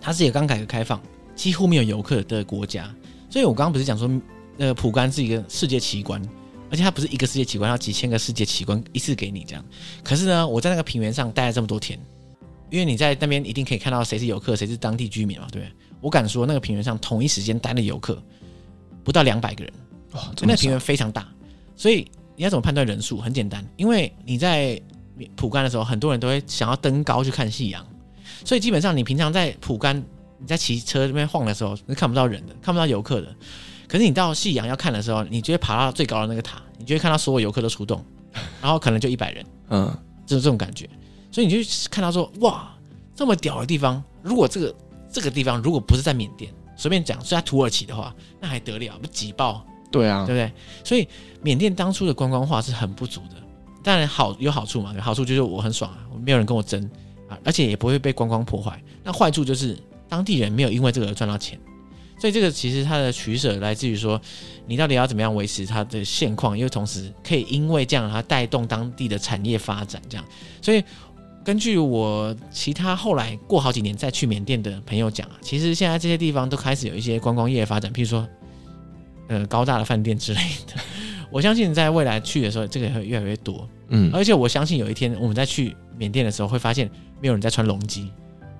[0.00, 0.98] 它是一个刚改革开放、
[1.38, 2.92] 几乎没有游客的国家，
[3.30, 4.10] 所以我刚刚不是讲说，
[4.58, 6.20] 呃，蒲甘是一个世界奇观。
[6.70, 9.64] 而且它不是一个世界奇观，要几千个世界奇观一次给你这样。
[10.04, 11.98] 可是呢，我在那个平原上待了这么多天，
[12.68, 15.72] 因为你在那边一定可以看到谁是游客，谁是当地居民嘛，对不对？
[16.02, 18.22] 我敢说，那个平原上同一时间待的游客
[19.02, 19.72] 不到两百个人，
[20.12, 21.26] 哇，那个平原非常大。
[21.74, 23.18] 所以你要怎么判断人数？
[23.18, 24.78] 很简单，因为你在
[25.36, 27.82] 普甘的时候，很多人都会想要登高去看夕阳，
[28.44, 30.04] 所以基本上你平常在普甘
[30.38, 33.34] 你在骑车这边晃的时候，是看不到人的，看不到游客的。
[33.86, 38.04] 可是你到夕阳要看的时候，你就会爬到最高的那个塔，你就会看到所有游客都出动，
[38.60, 40.88] 然后可能就一百人，嗯，就是这种感觉。
[41.30, 42.70] 所以你就看到说，哇，
[43.14, 44.74] 这么屌的地方，如果这个
[45.10, 49.64] 这个地方如果不是在缅甸，随便讲是在土耳其的话，那还得了，不挤爆？
[49.90, 50.52] 对啊，对不对？
[50.84, 51.08] 所以
[51.42, 53.36] 缅甸当初的观光化是很不足的，
[53.82, 56.82] 当然好有好处嘛，好处就是我很爽啊，没有人跟我争
[57.26, 58.82] 啊，而且也不会被观光破坏。
[59.02, 59.78] 那坏处就是
[60.08, 61.58] 当地人没有因为这个而赚到钱。
[62.20, 64.20] 所以这个其实它的取舍来自于说，
[64.66, 70.24] 你到底要怎么样维持它的现况，又同时可以因为这样它带动当地的产业发展，这样。
[70.60, 70.82] 所以
[71.44, 78.28] 根据我其他后来过好几年再去缅甸的朋友讲啊，其实现在这些地方都开始有一些观光业发展，譬如说，
[79.28, 80.74] 呃，高大的饭店之类的。
[81.30, 83.68] 我相信在未来去的时候，这个也会越来越多。
[83.90, 86.90] 嗯，而且我相信有一天我们在去缅甸的时候，会发现
[87.20, 88.10] 没有人在穿龙基。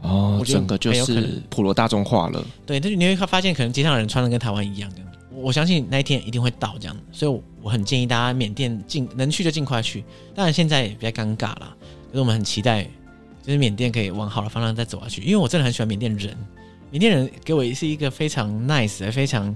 [0.02, 2.44] 哦，整个就是普罗大众化了。
[2.64, 4.96] 对，但是你会发现，可能街上的人穿的跟台湾一样的。
[5.30, 10.02] 我相信那一天一定会到这样，所以我很建议大家缅甸尽能去就尽快去。
[10.34, 11.76] 当然现在也比较尴尬啦，
[12.08, 12.82] 可是我们很期待，
[13.42, 15.22] 就是缅甸可以往好的方向再走下去。
[15.22, 16.36] 因为我真的很喜欢缅甸人，
[16.90, 19.54] 缅甸人给我是一个非常 nice、非常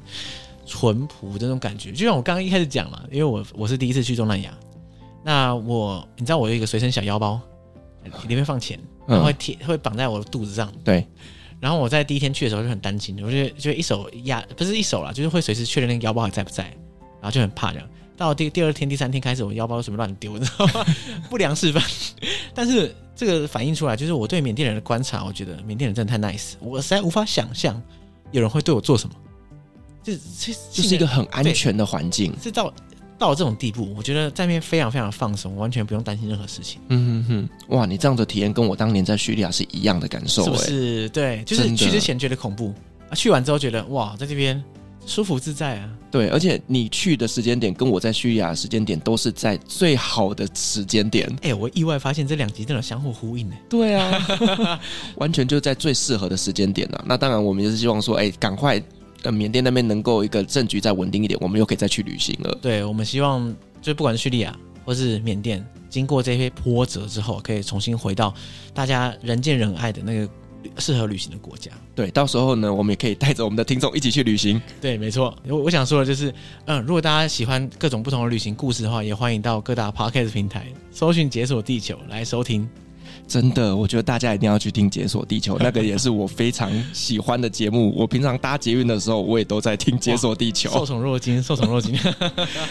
[0.67, 1.91] 淳朴的那种感觉。
[1.91, 4.57] 就像我刚刚一开始讲嘛，因为我我是第一次去东南亚，
[5.25, 7.41] 那我你知道我有一个随身小腰包，
[8.29, 8.79] 里面放钱。
[9.07, 11.07] 然后会贴会绑在我的肚子上，对。
[11.61, 16.65] 然后我在第一天去的时候就很担心，我就就一手压，不是一手啦，就是会随时确认那个腰包还在不在，
[17.21, 17.89] 然后就很怕这样。
[18.17, 20.85] 到第第二天、第三天开始，我腰包什么乱丢， 你知道吗？
[21.31, 21.83] 不良示范。
[22.53, 27.81] 但是这个反映出来，就是我对缅甸人的观察，我觉得缅甸人真的太 nice，我实在无法想象
[28.33, 29.15] 有人会对我做什么。
[30.03, 32.73] 这这就是一个很安全的环境，是到。
[33.23, 36.81] 到了这种地步，我觉得在那边非常非常放松，完全不用担心任何事情。
[36.89, 41.09] 嗯哼哼，哇，你这样的体验跟我当年在叙利亚是一样的感受，是不是？
[41.11, 42.75] 对，就是去之前觉得恐怖
[43.09, 44.61] 啊，去完之后觉得哇，在这边
[45.07, 45.89] 舒服自在啊。
[46.11, 51.31] 对，而且你去的时间点跟我在叙利亚的时间点都是在最好的时间点。
[51.43, 53.55] 哎、欸，我意外发现这两集真的相互呼应呢。
[53.69, 54.81] 对啊，
[55.15, 57.05] 完全就在最适合的时间点了。
[57.07, 58.83] 那当然，我们也是希望说，哎、欸，赶快。
[59.23, 62.59] 呃，缅甸那边能够一个政局再稳定一点，我们又可以再去旅行了。
[62.61, 68.35] 对，我们希望，就不管是叙利亚或是缅甸，经过这些波折之后，可以重新回到
[68.75, 70.29] 大家人见人爱的那个
[70.79, 71.71] 适合旅行的国家。
[71.95, 74.61] 对，到时候呢，我们也可以带着我们的听众一起去旅行。
[74.81, 75.37] 对，没错。
[75.47, 82.69] 我我想说的就是，嗯，如果大家喜欢各种不同的旅行故事的话，也欢迎到各大 Podcast 平台搜寻“解锁地球”来收听。
[83.29, 87.95] 真的，我觉得大家一定要去听《解锁地球》， 那个也是我非常喜欢的节目。
[87.97, 91.97] 我平常搭捷运的时候，我也都在听《解锁地球》，受宠若惊， 受宠若惊。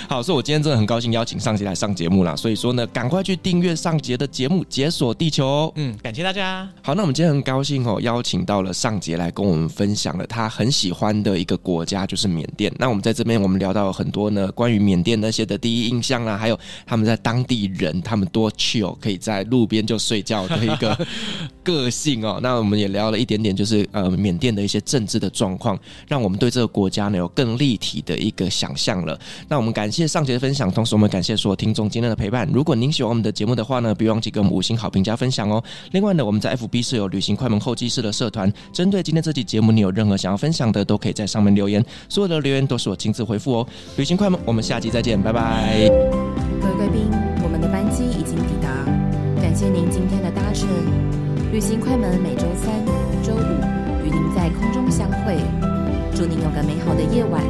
[0.07, 2.35] 好，所以我今天真的很高兴邀请尚杰来上节目啦。
[2.35, 5.67] 所以说呢，赶快去订阅尚杰的节目《解锁地球》。
[5.77, 6.69] 嗯，感谢大家。
[6.83, 12.71] 好，那我们今天很高兴哦，邀请到了尚杰来跟我们分享了他很喜欢的一个国家，就是缅甸。
[12.77, 20.40] 那我们在这边，我们聊到了很多呢，关于缅甸那些的第一印象啦，还有他们在当地人，他们多 chill，可以在路边就睡觉。
[20.47, 21.07] 的一个
[21.63, 25.77] 个性哦，那我们也聊了一点点，就是呃缅甸的一些政治的状况，
[26.07, 29.19] 让我们对这个国家呢有更立体的一个想象了。
[29.47, 32.47] 那我们感谢上节的分享，同时我们感谢所有听众今天的陪伴。
[32.51, 35.63] 如果您喜欢我们的节目的话呢，别忘记给我们五星好评加分享哦。
[35.91, 43.67] 另外呢，我们在 FB 是有旅行快门候机室的社团，针对今天这期节目，你有任何想要分享的，都可以在上面留言，所有的留言都是我亲自回复哦。
[43.97, 45.87] 旅行快门，我们下期再见，拜拜。
[46.61, 47.30] 各位贵宾，
[49.61, 50.67] 谢您今天的搭乘，
[51.51, 52.83] 旅行快门每周三、
[53.21, 55.37] 周五与您在空中相会，
[56.15, 57.43] 祝您有个美好的夜晚。